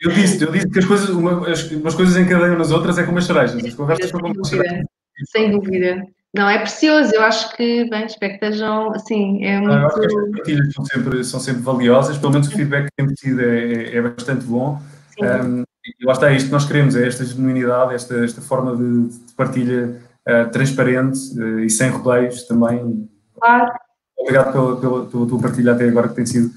[0.00, 3.04] Eu disse, eu disse que as coisas, uma, as, umas coisas encadeiam nas outras, é
[3.04, 3.64] como as cerejas.
[3.64, 4.84] As conversas são como as cerejas.
[5.30, 6.02] Sem dúvida.
[6.34, 7.14] Não, é precioso.
[7.14, 9.74] Eu acho que, bem, espero que estejam, assim, é muito...
[9.74, 12.92] Eu acho que as partilhas são sempre, são sempre valiosas, pelo menos o feedback que
[12.96, 14.80] temos tido é, é bastante bom.
[15.20, 15.62] Um,
[16.00, 19.32] e lá está, isto que nós queremos, é esta genuinidade, esta, esta forma de, de
[19.36, 23.08] partilha uh, transparente uh, e sem rodeios também.
[23.38, 23.72] Claro.
[24.16, 26.50] Obrigado pela, pela, pela tua partilha até agora, que tem sido,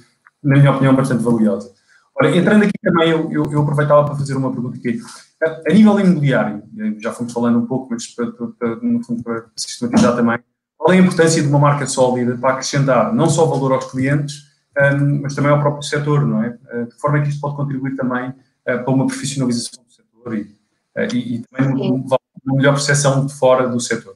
[0.43, 1.73] na minha opinião, bastante valiosa.
[2.15, 5.01] Ora, entrando aqui também, eu, eu, eu aproveitava para fazer uma pergunta aqui.
[5.45, 6.63] A nível imobiliário,
[6.99, 10.39] já fomos falando um pouco, mas para, para, no fundo para sistematizar também,
[10.77, 14.45] qual é a importância de uma marca sólida para acrescentar não só valor aos clientes,
[14.77, 16.57] um, mas também ao próprio setor, não é?
[16.73, 18.33] Uh, de forma que isto pode contribuir também uh,
[18.63, 23.33] para uma profissionalização do setor e, uh, e, e também uma, uma, melhor percepção de
[23.33, 24.15] fora do setor.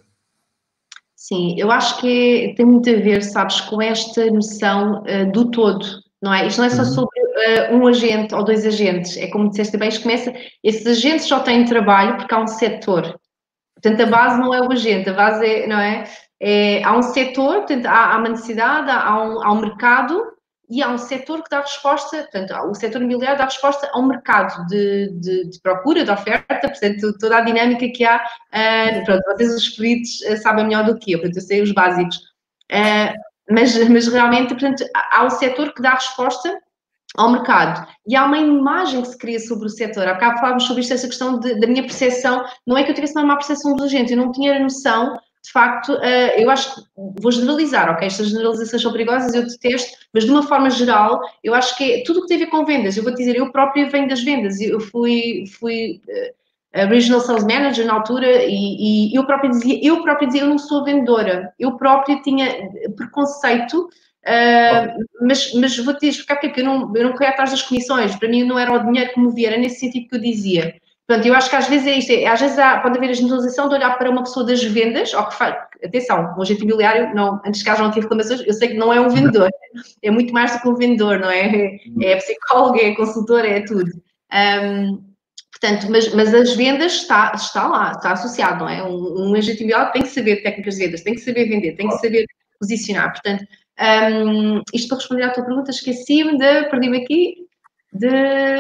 [1.16, 5.86] Sim, eu acho que tem muito a ver, sabes, com esta noção do todo,
[6.22, 6.48] não é?
[6.48, 6.88] Isto não é só uhum.
[6.88, 10.34] sobre uh, um agente ou dois agentes, é como disseste bem, começa,
[10.64, 13.20] esses agentes só têm trabalho porque há um setor.
[13.76, 16.04] Portanto, a base não é o agente, a base é, não é?
[16.40, 20.22] é há um setor, portanto, há, há uma necessidade, há um, há um mercado
[20.70, 24.68] e há um setor que dá resposta, portanto, o setor imobiliário dá resposta ao mercado
[24.68, 29.56] de, de, de, procura, de oferta, portanto, toda a dinâmica que há, uh, pronto, vocês
[29.56, 32.18] os peritos uh, sabem melhor do que eu, portanto, eu sei os básicos.
[32.72, 33.18] Uh,
[33.50, 36.56] mas, mas realmente, portanto, há um setor que dá resposta
[37.18, 37.88] ao mercado.
[38.08, 40.08] E há uma imagem que se cria sobre o setor.
[40.08, 42.46] Há bocado falávamos sobre isto, essa questão de, da minha percepção.
[42.66, 45.18] Não é que eu tivesse uma má percepção do agente, eu não tinha a noção,
[45.44, 48.06] de facto, uh, eu acho que vou generalizar, ok?
[48.06, 52.04] Estas generalizações são perigosas, eu detesto, mas de uma forma geral, eu acho que é
[52.04, 52.98] tudo o que tem a ver com vendas.
[52.98, 54.60] Eu vou dizer, eu própria venho das vendas.
[54.60, 56.02] Eu fui, fui
[56.76, 60.50] uh, Regional Sales Manager na altura e, e eu própria dizia, eu própria dizia, eu
[60.50, 61.54] não sou vendedora.
[61.58, 63.90] Eu própria tinha preconceito
[64.26, 68.16] Uh, mas, mas vou-te explicar porque é eu não, eu não corri atrás das comissões,
[68.16, 70.76] para mim não era o dinheiro que movia, era nesse sentido que eu dizia.
[71.08, 73.14] Portanto, eu acho que às vezes é isto, é, às vezes há, pode haver a
[73.14, 77.16] generalização de olhar para uma pessoa das vendas, ou que faz, atenção, um agente imobiliário,
[77.16, 79.50] não, antes que haja não tive reclamações, eu sei que não é um vendedor,
[80.04, 81.80] é muito mais do que um vendedor, não é?
[82.02, 83.90] É psicólogo, é consultor, é tudo.
[84.32, 85.04] Um,
[85.52, 88.84] portanto, mas, mas as vendas está, está lá, está associado, não é?
[88.84, 91.88] Um, um agente imobiliário tem que saber técnicas de vendas, tem que saber vender, tem
[91.88, 92.26] que saber
[92.60, 93.46] posicionar, portanto,
[93.82, 96.70] um, isto para responder à tua pergunta, esqueci-me de.
[96.70, 97.36] Perdi-me aqui.
[97.92, 98.08] De...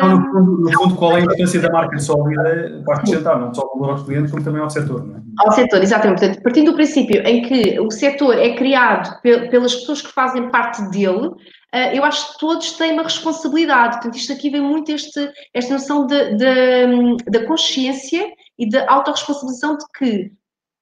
[0.01, 3.53] Não, no, fundo, no, fundo, qual é a importância da marca sólida para acrescentar não
[3.53, 5.21] só o valor aos clientes, como também ao setor, não é?
[5.37, 6.19] Ao setor, exatamente.
[6.19, 10.81] Portanto, partindo do princípio em que o setor é criado pelas pessoas que fazem parte
[10.89, 11.29] dele,
[11.71, 13.97] ah, eu acho que todos têm uma responsabilidade.
[13.97, 18.25] Portanto, isto aqui vem muito este, esta noção da consciência
[18.57, 20.31] e da autorresponsabilização de que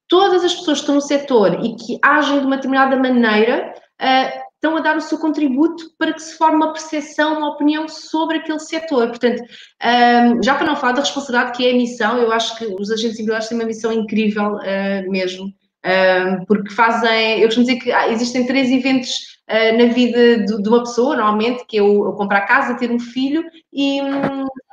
[0.08, 4.48] todas as pessoas que estão no setor e que agem de uma determinada maneira uh,
[4.58, 8.38] estão a dar o seu contributo para que se forme uma percepção, uma opinião sobre
[8.38, 9.10] aquele setor.
[9.10, 12.66] Portanto, um, já para não falar da responsabilidade que é a missão, eu acho que
[12.66, 17.80] os agentes imobiliários têm uma missão incrível uh, mesmo, um, porque fazem, eu costumo dizer
[17.80, 22.42] que existem três eventos na vida de, de, uma pessoa, normalmente, que é o, comprar
[22.42, 24.02] casa, ter um filho e,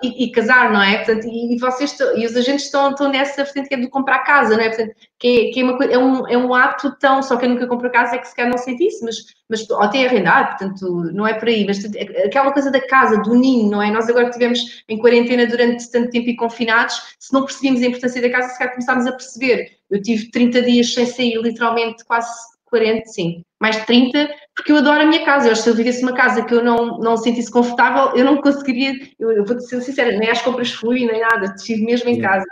[0.03, 0.97] e, e casar, não é?
[0.97, 4.57] Portanto, e, vocês e os agentes estão, estão nessa frente que é de comprar casa,
[4.57, 4.69] não é?
[4.69, 7.23] Portanto, que, é, que é, uma, é, um, é um ato tão.
[7.23, 9.17] Só quem nunca comprou casa é que se calhar não sente isso, mas,
[9.49, 11.65] mas ou tem arrendar, portanto, não é por aí.
[11.65, 11.79] Mas
[12.25, 13.93] aquela coisa da casa, do ninho, não é?
[13.93, 17.87] Nós agora que estivemos em quarentena durante tanto tempo e confinados, se não percebíamos a
[17.87, 19.71] importância da casa, se calhar começámos a perceber.
[19.89, 22.29] Eu tive 30 dias sem sair, literalmente, quase
[22.65, 25.49] 40, sim, mais de 30, porque eu adoro a minha casa.
[25.49, 28.23] Eu acho que se eu vivesse uma casa que eu não, não sentisse confortável, eu
[28.23, 32.11] não conseguiria, eu, eu vou ser sincera, nem às compras fui, nem nada, estive mesmo
[32.11, 32.45] em casa.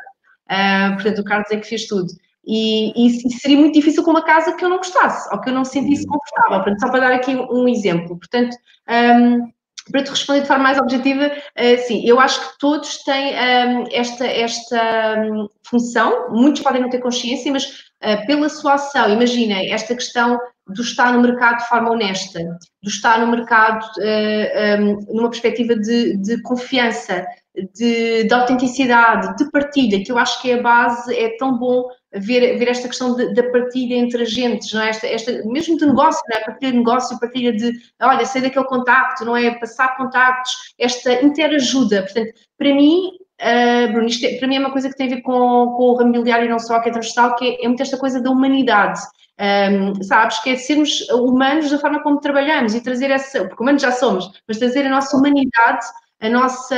[0.51, 2.07] Uh, portanto, o Carlos é que fez tudo.
[2.47, 5.55] E, e, seria muito difícil com uma casa que eu não gostasse, ou que eu
[5.55, 6.65] não sentisse confortável.
[6.65, 8.19] Portanto, só para dar aqui um, exemplo.
[8.19, 8.57] Portanto,
[8.89, 9.53] um,
[9.91, 13.85] para te responder de forma mais objetiva, uh, sim, eu acho que todos têm um,
[13.91, 19.73] esta, esta um, função, muitos podem não ter consciência, mas uh, pela sua ação, imaginem
[19.73, 22.39] esta questão do estar no mercado de forma honesta,
[22.83, 29.51] do estar no mercado eh, um, numa perspectiva de, de confiança, de, de, autenticidade, de
[29.51, 33.15] partilha, que eu acho que é a base, é tão bom ver, ver esta questão
[33.15, 34.89] da partilha entre agentes, não é?
[34.89, 36.45] esta, esta, mesmo de negócio, não é?
[36.45, 39.51] partilha de negócio, partilha de, olha, sei daquele contacto, não é?
[39.59, 42.03] Passar contactos, esta interajuda.
[42.03, 45.17] Portanto, para mim, uh, Bruno, isto é, para mim é uma coisa que tem a
[45.17, 45.33] ver com,
[45.77, 48.21] com o ramo e não só, que é transversal, que é, é muito esta coisa
[48.21, 49.01] da humanidade.
[49.41, 53.83] Um, sabes, que é sermos humanos da forma como trabalhamos e trazer essa, porque humanos
[53.83, 55.85] já somos, mas trazer a nossa humanidade,
[56.23, 56.77] a nossa,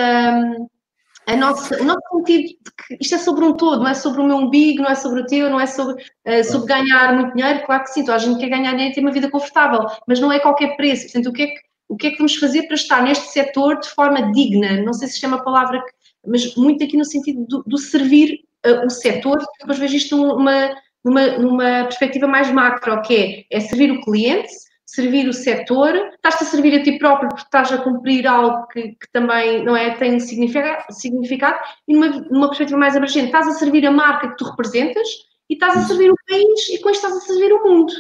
[1.27, 4.23] a nossa, o nosso sentido de que isto é sobre um todo, não é sobre
[4.23, 7.37] o meu umbigo, não é sobre o teu, não é sobre, uh, sobre ganhar muito
[7.37, 9.87] dinheiro, claro que sim, toda a gente quer ganhar dinheiro e ter uma vida confortável,
[10.09, 12.37] mas não é qualquer preço, portanto, o que é que, o que, é que vamos
[12.37, 15.83] fazer para estar neste setor de forma digna, não sei se chama a palavra,
[16.27, 20.75] mas muito aqui no sentido do, do servir uh, o setor, depois vejo isto numa,
[21.05, 24.49] numa, numa perspectiva mais macro, que é, é servir o cliente,
[24.87, 28.91] servir o setor, estás-te a servir a ti próprio porque estás a cumprir algo que,
[28.91, 31.59] que também não é, tem significado, significado
[31.89, 35.09] e numa, numa perspectiva mais abrangente, estás a servir a marca que tu representas
[35.49, 37.93] e estás a servir o país e com isto estás a servir o mundo.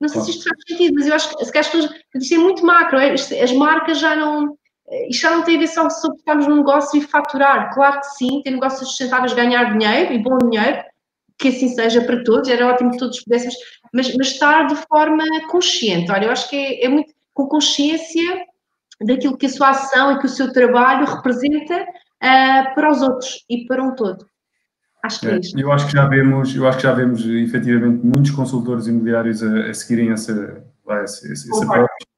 [0.00, 2.38] Não sei se isto faz sentido, mas eu acho que, se as pessoas, isto é
[2.38, 4.56] muito macro, é, as marcas já não,
[5.08, 7.74] isto já não tem a ver só sobre estarmos num negócio e faturar.
[7.74, 10.82] Claro que sim, ter negócios sustentáveis, ganhar dinheiro e bom dinheiro,
[11.38, 13.54] que assim seja para todos, era ótimo que todos pudéssemos,
[13.92, 16.10] mas, mas estar de forma consciente.
[16.10, 18.22] Olha, eu acho que é, é, muito com consciência
[19.00, 23.44] daquilo que a sua ação e que o seu trabalho representa uh, para os outros
[23.48, 24.26] e para um todo.
[25.02, 25.58] Acho que é, é isto.
[25.58, 29.70] Eu acho que já vemos, eu acho que já vemos efetivamente muitos consultores imobiliários a,
[29.70, 30.62] a seguirem essa,
[31.04, 32.10] esse, esse, esse approach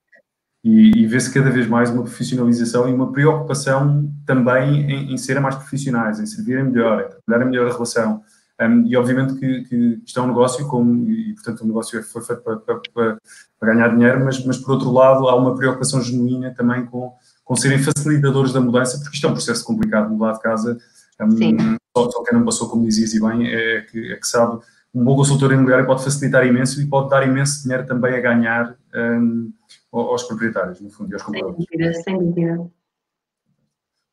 [0.65, 5.43] e, e vê-se cada vez mais uma profissionalização e uma preocupação também em, em serem
[5.43, 8.23] mais profissionais, em servirem melhor, em trabalharem melhor a relação.
[8.61, 12.03] Um, e obviamente que, que, isto é um negócio, como, e portanto o negócio é,
[12.03, 16.01] foi feito para, para, para, ganhar dinheiro, mas, mas por outro lado há uma preocupação
[16.01, 17.13] genuína também com,
[17.45, 20.79] com serem facilitadores da mudança, porque isto é um processo complicado, mudar de casa.
[21.21, 24.61] Um, só, só, quem não passou, como dizias e bem, é que, é que sabe,
[24.95, 28.77] um bom consultor imobiliário pode facilitar imenso e pode dar imenso dinheiro também a ganhar
[28.95, 29.53] um,
[29.91, 31.57] aos proprietários, no fundo, e aos compradores.
[31.57, 32.71] Sem dúvida, sem dúvida.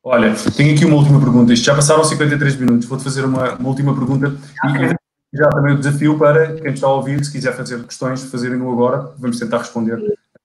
[0.02, 1.52] Olha, tenho aqui uma última pergunta.
[1.52, 2.88] Isto já passaram 53 minutos.
[2.88, 4.34] Vou-te fazer uma, uma, última pergunta.
[4.64, 4.96] Okay.
[5.32, 8.72] E já também o desafio para quem está a ouvir, se quiser fazer questões, fazerem-no
[8.72, 9.12] agora.
[9.18, 9.98] Vamos tentar responder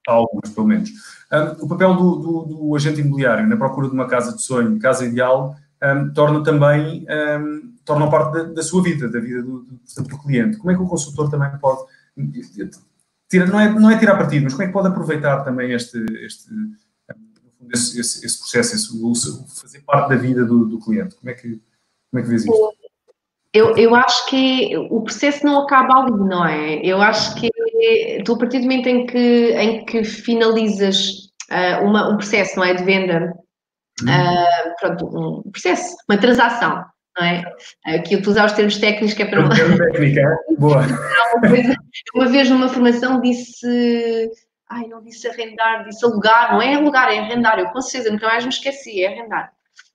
[0.08, 0.90] a algumas, pelo menos.
[1.32, 4.78] Um, o papel do, do, do, agente imobiliário na procura de uma casa de sonho,
[4.78, 9.62] casa ideal, um, torna também, um, torna parte da, da, sua vida, da vida do,
[9.62, 10.58] do, do, cliente.
[10.58, 11.82] Como é que o consultor também pode,
[13.28, 15.98] tira, não, é, não é tirar partido, mas como é que pode aproveitar também este,
[16.24, 16.50] este
[17.74, 21.16] esse, esse, esse processo, esse, fazer parte da vida do, do, cliente?
[21.16, 21.62] Como é que,
[22.12, 22.74] como é que vês isto?
[23.54, 26.76] Eu, eu acho que o processo não acaba ali, não é?
[26.86, 27.50] Eu acho que
[28.26, 32.66] tu, a partir do momento em que, em que finalizas uh, uma, um processo, não
[32.66, 32.74] é?
[32.74, 33.34] De venda,
[34.02, 35.06] uh, pronto,
[35.46, 36.84] um processo, uma transação,
[37.18, 37.44] não é?
[37.86, 39.48] Aqui eu usar os termos técnicos que é para.
[39.48, 40.84] técnica, boa.
[42.14, 44.30] Uma vez numa formação disse
[44.70, 48.28] ai, não disse arrendar, disse alugar, não é alugar, é arrendar, eu com certeza nunca
[48.28, 49.52] mais me esqueci, é arrendar.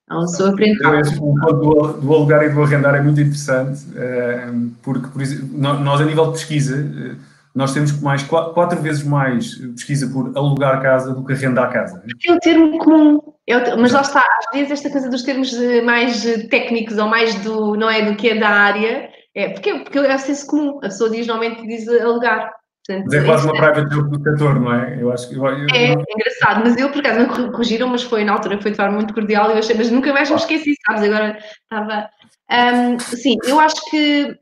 [0.08, 1.06] Não, sou aprendizado.
[1.06, 4.50] O ponto do, do alugar e do arrendar é muito interessante, eh,
[4.82, 7.14] porque, por exemplo, nós a nível de pesquisa, eh,
[7.54, 12.00] nós temos mais, quatro vezes mais pesquisa por alugar casa do que arrendar casa.
[12.00, 15.52] Porque é o termo comum, é mas lá está, às vezes esta coisa dos termos
[15.84, 19.98] mais técnicos ou mais do, não é, do que é da área, é, porque, porque
[19.98, 22.52] é o senso comum, a pessoa diz, normalmente diz alugar,
[22.86, 25.02] Portanto, mas é quase uma private joke do setor, não é?
[25.02, 25.36] Eu acho que.
[25.36, 28.60] Eu, eu, é, é, engraçado, mas eu por acaso me corrigiram, mas foi na altura,
[28.60, 31.02] foi de forma muito cordial e eu achei, mas nunca mais me esqueci, sabes?
[31.04, 32.08] Agora estava.
[32.50, 34.36] Um, sim, eu acho que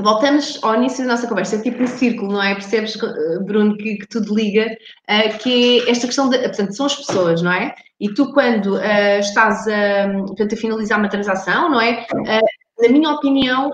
[0.00, 2.54] voltamos ao início da nossa conversa, é tipo um círculo, não é?
[2.54, 4.66] Percebes, eh, Bruno, que, que tudo liga,
[5.10, 7.74] uh, que é esta questão de, portanto, são as pessoas, não é?
[7.98, 12.06] E tu quando uh, estás a, portanto, a finalizar uma transação, não é?
[12.14, 13.72] Uh, na minha opinião,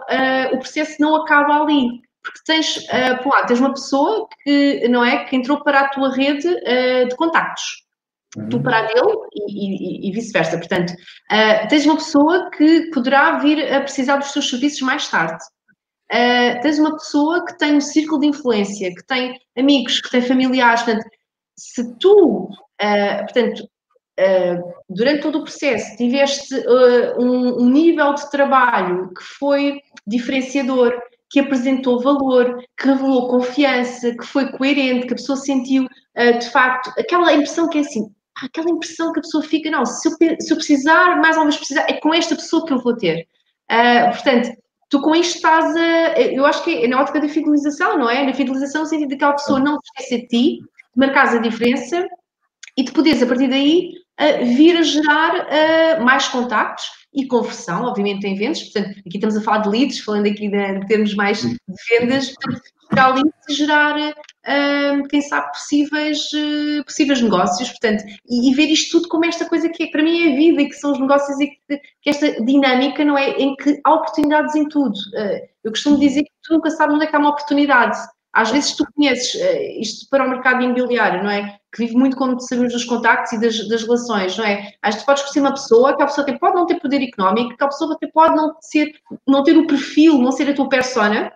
[0.54, 5.04] o processo não acaba ali, porque tens, uh, por lado, tens uma pessoa que, não
[5.04, 6.48] é, que entrou para a tua rede
[7.08, 7.84] de contactos,
[8.36, 8.48] uhum.
[8.48, 10.58] tu para a dele e, e, e vice-versa.
[10.58, 10.92] Portanto,
[11.68, 15.44] tens uma pessoa que poderá vir a precisar dos teus serviços mais tarde
[16.12, 20.22] uh, tens uma pessoa que tem um círculo de influência, que tem amigos, que tem
[20.22, 20.82] familiares.
[20.82, 21.06] Portanto,
[21.56, 23.68] se tu, uh, portanto,
[24.20, 26.54] uh, durante todo o processo tiveste
[27.18, 30.94] um, um nível de trabalho que foi diferenciador,
[31.34, 36.92] que apresentou valor, que revelou confiança, que foi coerente, que a pessoa sentiu, de facto,
[36.96, 38.08] aquela impressão que é assim,
[38.40, 41.56] aquela impressão que a pessoa fica, não, se eu, se eu precisar, mais ou menos
[41.56, 43.26] precisar, é com esta pessoa que eu vou ter.
[43.68, 44.50] Uh, portanto,
[44.88, 46.20] tu com isto estás a.
[46.20, 48.24] Eu acho que é na ótica da fidelização, não é?
[48.24, 50.64] Na fidelização, no sentido de que a pessoa não esquecer de ti, de
[50.94, 52.06] marcares a diferença
[52.76, 53.90] e de poderes, a partir daí,
[54.54, 56.84] vir a gerar mais contactos
[57.14, 58.62] e conversão, obviamente, em vendas.
[58.62, 61.56] Portanto, aqui estamos a falar de leads, falando aqui de, de termos mais de
[61.90, 62.34] vendas,
[62.90, 63.94] gerar leads gerar
[65.08, 69.68] quem sabe, possíveis, uh, possíveis negócios, portanto, e, e, ver isto tudo como esta coisa
[69.68, 72.10] que é, para mim é a vida e que são os negócios e que, que
[72.10, 73.30] esta dinâmica, não é?
[73.30, 74.94] Em que há oportunidades em tudo.
[75.14, 77.98] Uh, eu costumo dizer que tu nunca sabes onde é que há uma oportunidade.
[78.34, 81.56] Às vezes tu conheces uh, isto para o mercado imobiliário, não é?
[81.72, 84.72] Que vive muito como sabemos dos contactos e das, das relações, não é?
[84.82, 87.56] Às vezes podes conhecer uma pessoa que a pessoa até pode não ter poder económico,
[87.56, 88.92] que a pessoa até pode não, ser,
[89.26, 91.32] não ter o perfil, não ser a tua persona,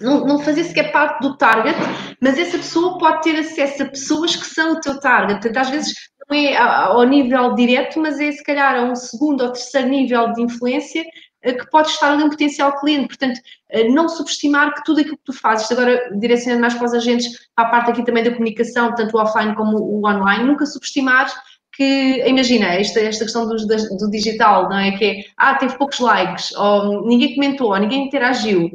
[0.00, 1.78] não, não fazer sequer parte do target,
[2.20, 5.40] mas essa pessoa pode ter acesso a pessoas que são o teu target.
[5.40, 5.94] Portanto, às vezes
[6.28, 10.32] não é ao nível direto, mas é se calhar a um segundo ou terceiro nível
[10.32, 11.10] de influência eh,
[11.42, 13.08] que pode estar ali um potencial cliente.
[13.08, 16.94] Portanto, eh, não subestimar que tudo aquilo que tu fazes, agora direcionando mais para os
[16.94, 20.66] agentes, para a parte aqui também da comunicação, tanto o offline como o online, nunca
[20.66, 21.32] subestimar
[21.72, 24.92] que, imagina, esta, esta questão do, do digital, não é?
[24.98, 28.70] Que é, ah, teve poucos likes, ou ninguém comentou, ou ninguém interagiu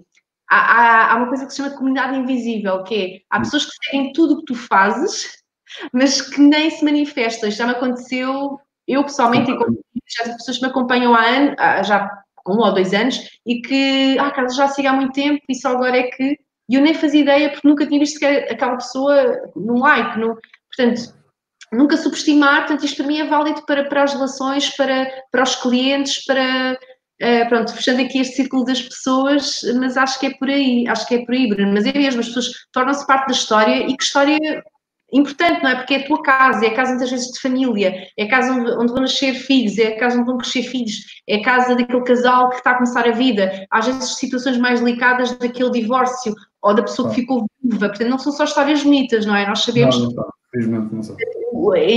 [0.49, 3.71] há, há, há, uma coisa que se chama comunidade invisível, que é, há pessoas que
[3.85, 5.43] seguem tudo o que tu fazes,
[5.93, 7.49] mas que nem se manifestam.
[7.49, 11.55] Isto já me aconteceu, eu pessoalmente, e como já pessoas que me acompanham há, ano,
[11.83, 15.55] já um ou dois anos, e que, ah, Carlos, já sigo há muito tempo, e
[15.55, 16.39] só agora é que,
[16.69, 20.37] e eu nem fazia ideia, porque nunca tinha visto aquela pessoa num like, no,
[20.75, 21.13] portanto,
[21.71, 25.55] nunca subestimar, portanto, isto para mim é válido para, para as relações, para, para os
[25.55, 26.77] clientes, para
[27.21, 31.07] Uh, pronto, fechando aqui este círculo das pessoas, mas acho que é por aí, acho
[31.07, 31.71] que é por aí, Bruno.
[31.71, 34.37] Mas é mesmo, as pessoas tornam-se parte da história e que história
[35.13, 35.75] importante, não é?
[35.75, 38.53] Porque é a tua casa, é a casa muitas vezes de família, é a casa
[38.53, 41.75] onde, onde, vão nascer filhos, é a casa onde vão crescer filhos, é a casa
[41.75, 46.33] daquele casal que está a começar a vida, às vezes situações mais delicadas daquele divórcio
[46.61, 49.47] ou da pessoa que ficou viúva, portanto não são só histórias bonitas, não é?
[49.47, 49.97] Nós sabemos.
[49.97, 51.15] Não, não Felizmente não sei.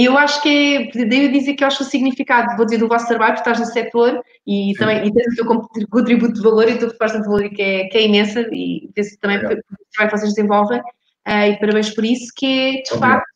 [0.05, 3.07] Eu acho que é, devo dizer que eu acho o significado, vou dizer, do vosso
[3.07, 4.79] trabalho, porque estás no setor e Sim.
[4.79, 7.63] também e tens o teu contributo de valor e a tua proposta de valor que
[7.63, 9.61] é, que é imensa e penso também pelo
[9.93, 10.81] trabalho que vocês desenvolvem
[11.29, 13.27] uh, e parabéns por isso, que é de facto,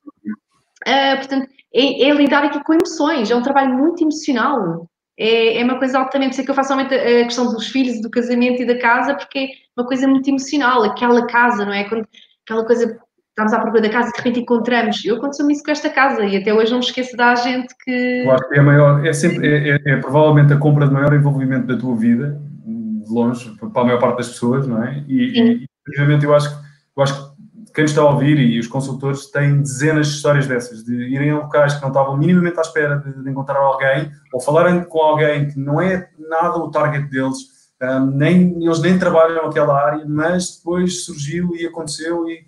[0.86, 4.88] uh, portanto, é, é, lidar aqui com emoções, é um trabalho muito emocional.
[5.18, 8.10] É, é uma coisa altamente, sei que eu faço somente a questão dos filhos, do
[8.10, 11.84] casamento e da casa, porque é uma coisa muito emocional, aquela casa, não é?
[11.84, 12.06] Quando,
[12.44, 12.98] aquela coisa
[13.32, 15.04] estamos à procura da casa e de repente encontramos.
[15.04, 18.22] Eu aconteceu-me isso com esta casa e até hoje não me esqueço da gente que.
[18.24, 21.12] Eu acho que é maior, é sempre, é, é, é, provavelmente a compra de maior
[21.14, 25.02] envolvimento da tua vida, de longe, para a maior parte das pessoas, não é?
[25.08, 26.48] E, obviamente, eu acho,
[26.96, 27.31] eu acho que
[27.74, 31.38] quem está a ouvir e os consultores têm dezenas de histórias dessas, de irem a
[31.38, 35.48] locais que não estavam minimamente à espera de, de encontrar alguém, ou falarem com alguém
[35.48, 37.38] que não é nada o target deles,
[37.82, 42.44] um, nem, eles nem trabalham naquela área, mas depois surgiu e aconteceu e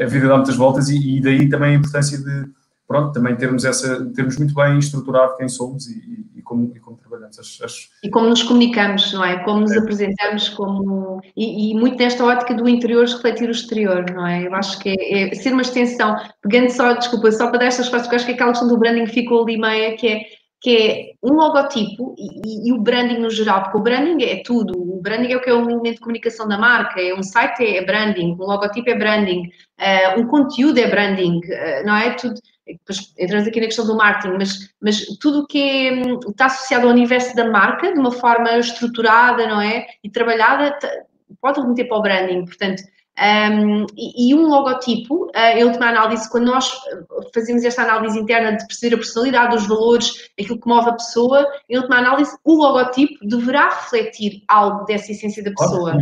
[0.00, 2.48] a vida dá muitas voltas e, e, daí também a importância de,
[2.86, 6.96] pronto, também termos essa, termos muito bem estruturado quem somos e, e como, e como
[6.96, 7.38] trabalhamos.
[7.38, 7.88] Acho, acho...
[8.02, 9.38] E como nos comunicamos, não é?
[9.44, 9.78] Como nos é.
[9.78, 11.20] apresentamos, como...
[11.36, 14.46] E, e, muito nesta ótica do interior refletir o exterior, não é?
[14.46, 17.86] Eu acho que é, é ser uma extensão, pegando só, desculpa, só para dar estas
[17.86, 20.22] respostas, porque acho que aquela questão do branding ficou ali meia, que é
[20.62, 24.72] que é um logotipo e, e, o branding no geral, porque o branding é tudo.
[24.78, 27.64] O branding é o que é um elemento de comunicação da marca, é um site
[27.64, 32.10] é branding, um logotipo é branding, uh, um conteúdo é branding, uh, não é?
[32.14, 36.46] Tudo, depois entramos aqui na questão do marketing, mas, mas tudo o que é, está
[36.46, 39.86] associado ao universo da marca, de uma forma estruturada, não é?
[40.02, 40.78] E trabalhada,
[41.40, 42.44] pode remeter para o branding.
[42.44, 42.82] Portanto,
[43.12, 46.72] Um, e, e, um logotipo, uh, em última análise, quando nós
[47.34, 51.46] fazemos esta análise interna de perceber a personalidade, os valores, aquilo que move a pessoa,
[51.68, 55.92] em última análise, o logotipo deverá refletir algo dessa essência da pessoa.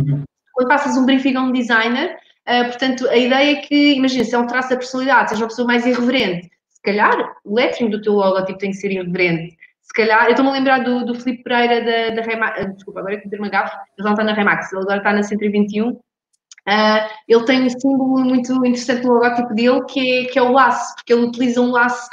[0.53, 2.17] Quando passas um briefing a um designer,
[2.51, 5.49] uh, portanto, a ideia é que, imagina, se é um traço da personalidade, seja uma
[5.49, 9.55] pessoa mais irreverente, se calhar o lettering do teu logotipo tem que ser irreverente.
[9.81, 13.15] Se calhar, eu estou-me a lembrar do, do Filipe Pereira da, da Remax, desculpa, agora
[13.15, 15.99] é que ter uma gafa, ele não está na Remax, ele agora está na 121,
[16.67, 20.51] Uh, ele tem um símbolo muito interessante no logótipo dele, que é, que é o
[20.51, 22.07] laço, porque ele utiliza um laço,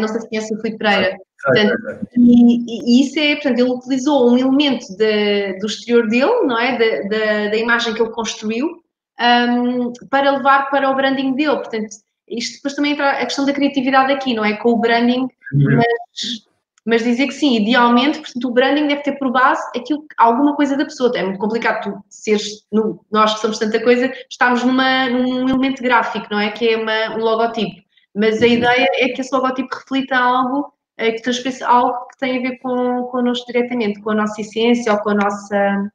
[0.00, 4.32] não sei se conhece o Filipe Pereira, portanto, e, e, isso é, portanto, ele utilizou
[4.32, 8.81] um elemento de, do exterior dele, não é, da, da, da imagem que ele construiu,
[9.22, 11.96] um, para levar para o branding dele, portanto,
[12.28, 15.76] isto depois também entra a questão da criatividade aqui, não é, com o branding, uhum.
[15.76, 16.52] mas
[16.84, 20.76] mas dizer que sim, idealmente, portanto, o branding deve ter por base aquilo, alguma coisa
[20.76, 21.12] da pessoa.
[21.16, 25.82] É muito complicado tu seres, no, nós que somos tanta coisa, estamos numa, num elemento
[25.82, 26.50] gráfico, não é?
[26.50, 27.80] Que é uma, um logotipo.
[28.14, 32.38] Mas a ideia é que esse logotipo reflita algo, é, que transpareça algo que tem
[32.38, 35.92] a ver com, connosco diretamente, com a nossa essência ou com a nossa,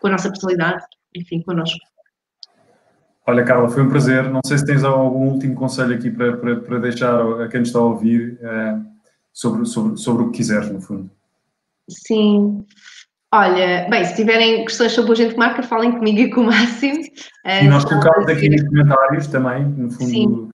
[0.00, 0.84] com a nossa personalidade,
[1.14, 1.78] enfim, connosco.
[3.28, 4.24] Olha, Carla, foi um prazer.
[4.30, 7.78] Não sei se tens algum último conselho aqui para, para, para deixar a quem está
[7.78, 8.38] a ouvir.
[8.40, 8.74] É
[9.38, 11.10] sobre, sobre, sobre o que quiseres, no fundo.
[11.88, 12.64] Sim.
[13.32, 17.02] Olha, bem, se tiverem questões sobre o Agente Marca, falem comigo e com o Máximo.
[17.44, 20.48] E nós colocamos aqui nos comentários também, no fundo,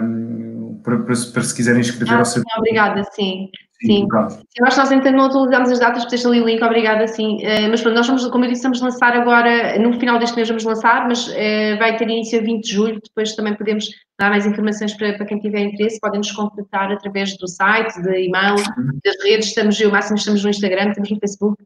[0.00, 0.49] um,
[0.82, 2.42] para, para, para, se quiserem escrever ah, ao seu.
[2.58, 3.48] Obrigada, sim.
[3.82, 7.08] Sim, eu acho que nós ainda não atualizamos as datas, deixa ali o link, obrigada,
[7.08, 7.38] sim.
[7.38, 10.48] Uh, mas pronto, nós vamos, como eu disse, vamos lançar agora, no final deste mês
[10.48, 13.86] vamos lançar, mas uh, vai ter início a 20 de julho, depois também podemos
[14.18, 18.26] dar mais informações para, para quem tiver interesse, podem nos contactar através do site, de
[18.26, 18.56] e-mail,
[19.02, 21.64] das redes, estamos, eu máximo estamos no Instagram, estamos no Facebook.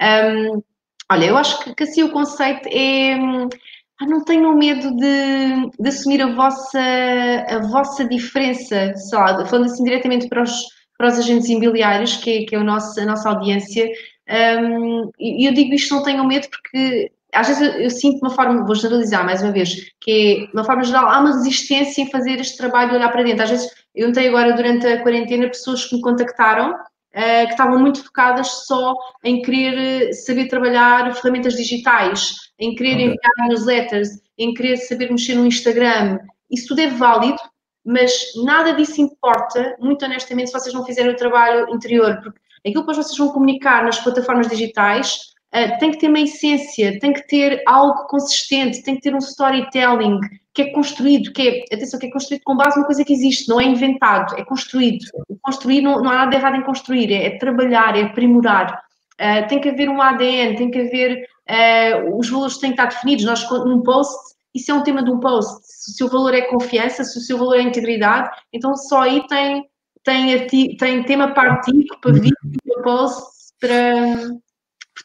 [0.00, 0.62] Um,
[1.10, 3.18] olha, eu acho que, que assim o conceito é
[4.00, 6.80] ah, não tenham medo de, de, assumir a vossa,
[7.48, 10.52] a vossa diferença, sei lá, falando assim diretamente para os,
[10.98, 13.88] para os agentes imobiliários, que é, que é o nosso, a nossa audiência.
[15.18, 18.64] E eu digo isto, não tenham medo, porque às vezes eu, eu, sinto uma forma,
[18.64, 22.10] vou generalizar mais uma vez, que é, de uma forma geral, há uma resistência em
[22.10, 23.44] fazer este trabalho olhar para dentro.
[23.44, 26.74] Às vezes, eu notei agora durante a quarentena pessoas que me contactaram
[27.46, 28.94] que estavam muito focadas só
[29.24, 33.04] em querer saber trabalhar ferramentas digitais, em querer okay.
[33.06, 36.18] enviar newsletters, em querer saber mexer no Instagram.
[36.50, 37.38] Isso tudo é válido,
[37.84, 38.12] mas
[38.44, 42.94] nada disso importa, muito honestamente, se vocês não fizerem o trabalho interior, porque aquilo que
[42.94, 47.62] vocês vão comunicar nas plataformas digitais uh, tem que ter uma essência, tem que ter
[47.66, 50.18] algo consistente, tem que ter um storytelling
[50.52, 53.48] que é construído, que é, atenção, que é construído com base numa coisa que existe,
[53.48, 55.04] não é inventado, é construído.
[55.42, 58.82] Construir, não, não há nada errado em construir, é, é trabalhar, é aprimorar.
[59.20, 62.94] Uh, tem que haver um ADN, tem que haver, uh, os valores têm que estar
[62.94, 63.24] definidos.
[63.24, 64.14] Nós, num post,
[64.54, 67.20] isso é um tema de um post se o seu valor é confiança, se o
[67.20, 69.68] seu valor é integridade, então só aí tem,
[70.02, 73.22] tem, tem tema para artigo, para vídeo, para post,
[73.60, 74.45] para.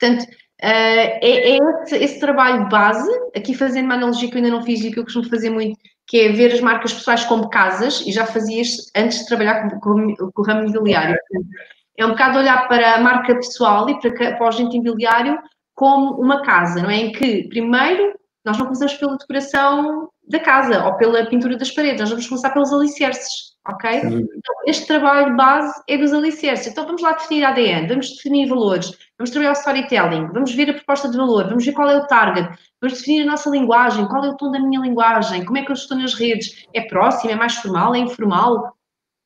[0.01, 0.25] Portanto,
[0.63, 4.61] Uh, é, é esse, esse, trabalho base, aqui fazendo uma analogia que eu ainda não
[4.61, 5.75] fiz e que eu costumo fazer muito,
[6.05, 9.67] que é ver as marcas pessoais como casas, e já fazia isto antes de trabalhar
[9.71, 11.17] com, com, com o ramo imobiliário.
[11.97, 15.39] É um bocado olhar para a marca pessoal e para, para o agente imobiliário
[15.73, 16.97] como uma casa, não é?
[16.97, 18.13] Em que, primeiro,
[18.45, 22.51] nós não começamos pela decoração da casa ou pela pintura das paredes, nós vamos começar
[22.51, 23.97] pelos alicerces, ok?
[23.97, 26.67] Então, este trabalho base é dos alicerces.
[26.67, 28.91] Então, vamos lá definir ADN, vamos definir valores,
[29.21, 32.07] vamos trabalhar o storytelling, vamos ver a proposta de valor, vamos ver qual é o
[32.07, 35.63] target, vamos definir a nossa linguagem, qual é o tom da minha linguagem, como é
[35.63, 38.75] que eu estou nas redes, é próximo, é mais formal, é informal?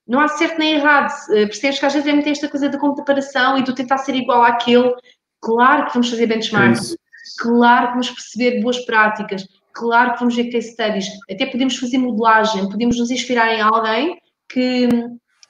[0.05, 1.11] Não há certo nem errado.
[1.31, 4.15] Eh, percebes que às vezes é muito esta coisa da comparação e do tentar ser
[4.15, 4.93] igual àquele.
[5.41, 6.93] Claro que vamos fazer benchmarks.
[6.93, 6.97] É
[7.39, 11.97] claro que vamos perceber boas práticas, claro que vamos ver case studies, até podemos fazer
[11.97, 14.19] modelagem, podemos nos inspirar em alguém
[14.49, 14.89] que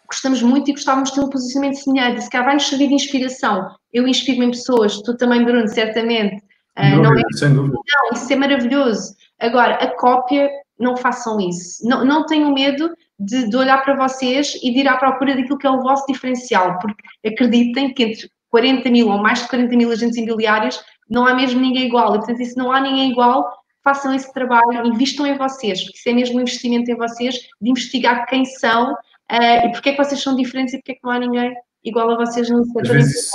[0.08, 3.76] gostamos muito e gostávamos de ter um posicionamento semelhante, se calhar vai-nos servir de inspiração.
[3.96, 6.36] Eu inspiro-me em pessoas, tu também, Bruno, certamente.
[6.78, 7.22] Uh, não, é...
[7.34, 7.76] sem dúvida.
[7.76, 9.16] Não, isso é maravilhoso.
[9.40, 11.88] Agora, a cópia, não façam isso.
[11.88, 15.58] Não, não tenham medo de, de, olhar para vocês e de ir à procura daquilo
[15.58, 19.76] que é o vosso diferencial, porque acreditem que entre 40 mil ou mais de 40
[19.76, 22.16] mil agentes imobiliários não há mesmo ninguém igual.
[22.16, 23.50] E, portanto, se não há ninguém igual,
[23.82, 27.70] façam esse trabalho, invistam em vocês, porque isso é mesmo um investimento em vocês, de
[27.70, 31.02] investigar quem são uh, e porque é que vocês são diferentes e porque é que
[31.04, 31.54] não há ninguém
[31.86, 32.88] igual a vocês no setor.
[32.88, 33.30] Vezes,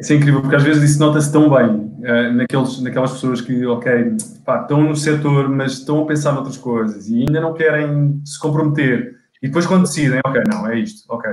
[0.00, 3.66] isso é incrível, porque às vezes isso nota-se tão bem uh, naqueles, naquelas pessoas que,
[3.66, 8.20] ok, pá, estão no setor, mas estão a pensar noutras coisas e ainda não querem
[8.24, 9.14] se comprometer.
[9.42, 11.30] E depois quando decidem, ok, não, é isto, ok.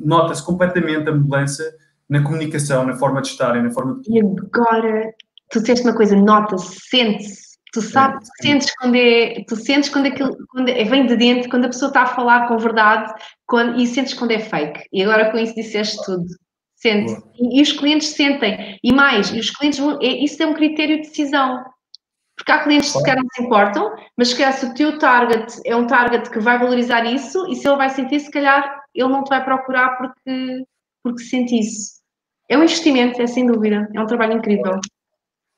[0.00, 1.62] Nota-se completamente a mudança
[2.08, 4.12] na comunicação, na forma de estarem, na forma de...
[4.12, 5.12] E agora,
[5.50, 7.45] tu disseste uma coisa, nota-se, sente-se.
[7.76, 11.50] Tu sabes, é, sentes quando é, tu sentes quando aquilo quando é, vem de dentro,
[11.50, 13.12] quando a pessoa está a falar com verdade
[13.46, 14.88] quando, e sentes quando é fake.
[14.90, 16.24] E agora com isso disseste tudo.
[16.74, 17.12] Sente.
[17.38, 18.78] E, e, os clientes sentem.
[18.82, 21.62] E mais, e os clientes vão, é, isso é um critério de decisão.
[22.34, 24.98] Porque há clientes que se calhar não se importam, mas se calhar se o teu
[24.98, 28.80] target é um target que vai valorizar isso, e se ele vai sentir, se calhar
[28.94, 30.64] ele não te vai procurar porque,
[31.02, 31.96] porque sente isso.
[32.48, 33.86] É um investimento, é sem dúvida.
[33.94, 34.80] É um trabalho incrível.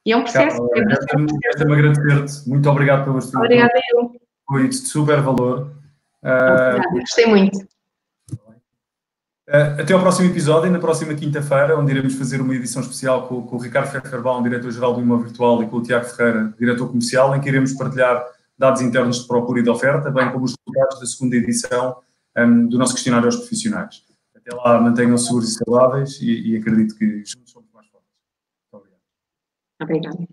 [0.09, 0.67] E é um processo.
[0.71, 2.49] Quero-me agradecer-te.
[2.49, 3.45] Muito obrigado pelo estudo.
[3.45, 4.11] Obrigada eu.
[4.47, 5.71] Foi de super valor.
[6.23, 7.59] Uh, Gostei muito.
[9.47, 13.43] Uh, até ao próximo episódio, na próxima quinta-feira, onde iremos fazer uma edição especial com,
[13.43, 17.37] com o Ricardo Ferrerbal, diretor-geral do Imóvel Virtual, e com o Tiago Ferreira, diretor comercial,
[17.37, 18.25] em que iremos partilhar
[18.57, 21.99] dados internos de procura e de oferta, bem como os resultados da segunda edição
[22.35, 24.03] um, do nosso questionário aos profissionais.
[24.35, 27.48] Até lá, mantenham-se seguros e saudáveis e, e acredito que juntos
[29.81, 30.27] Obrigada.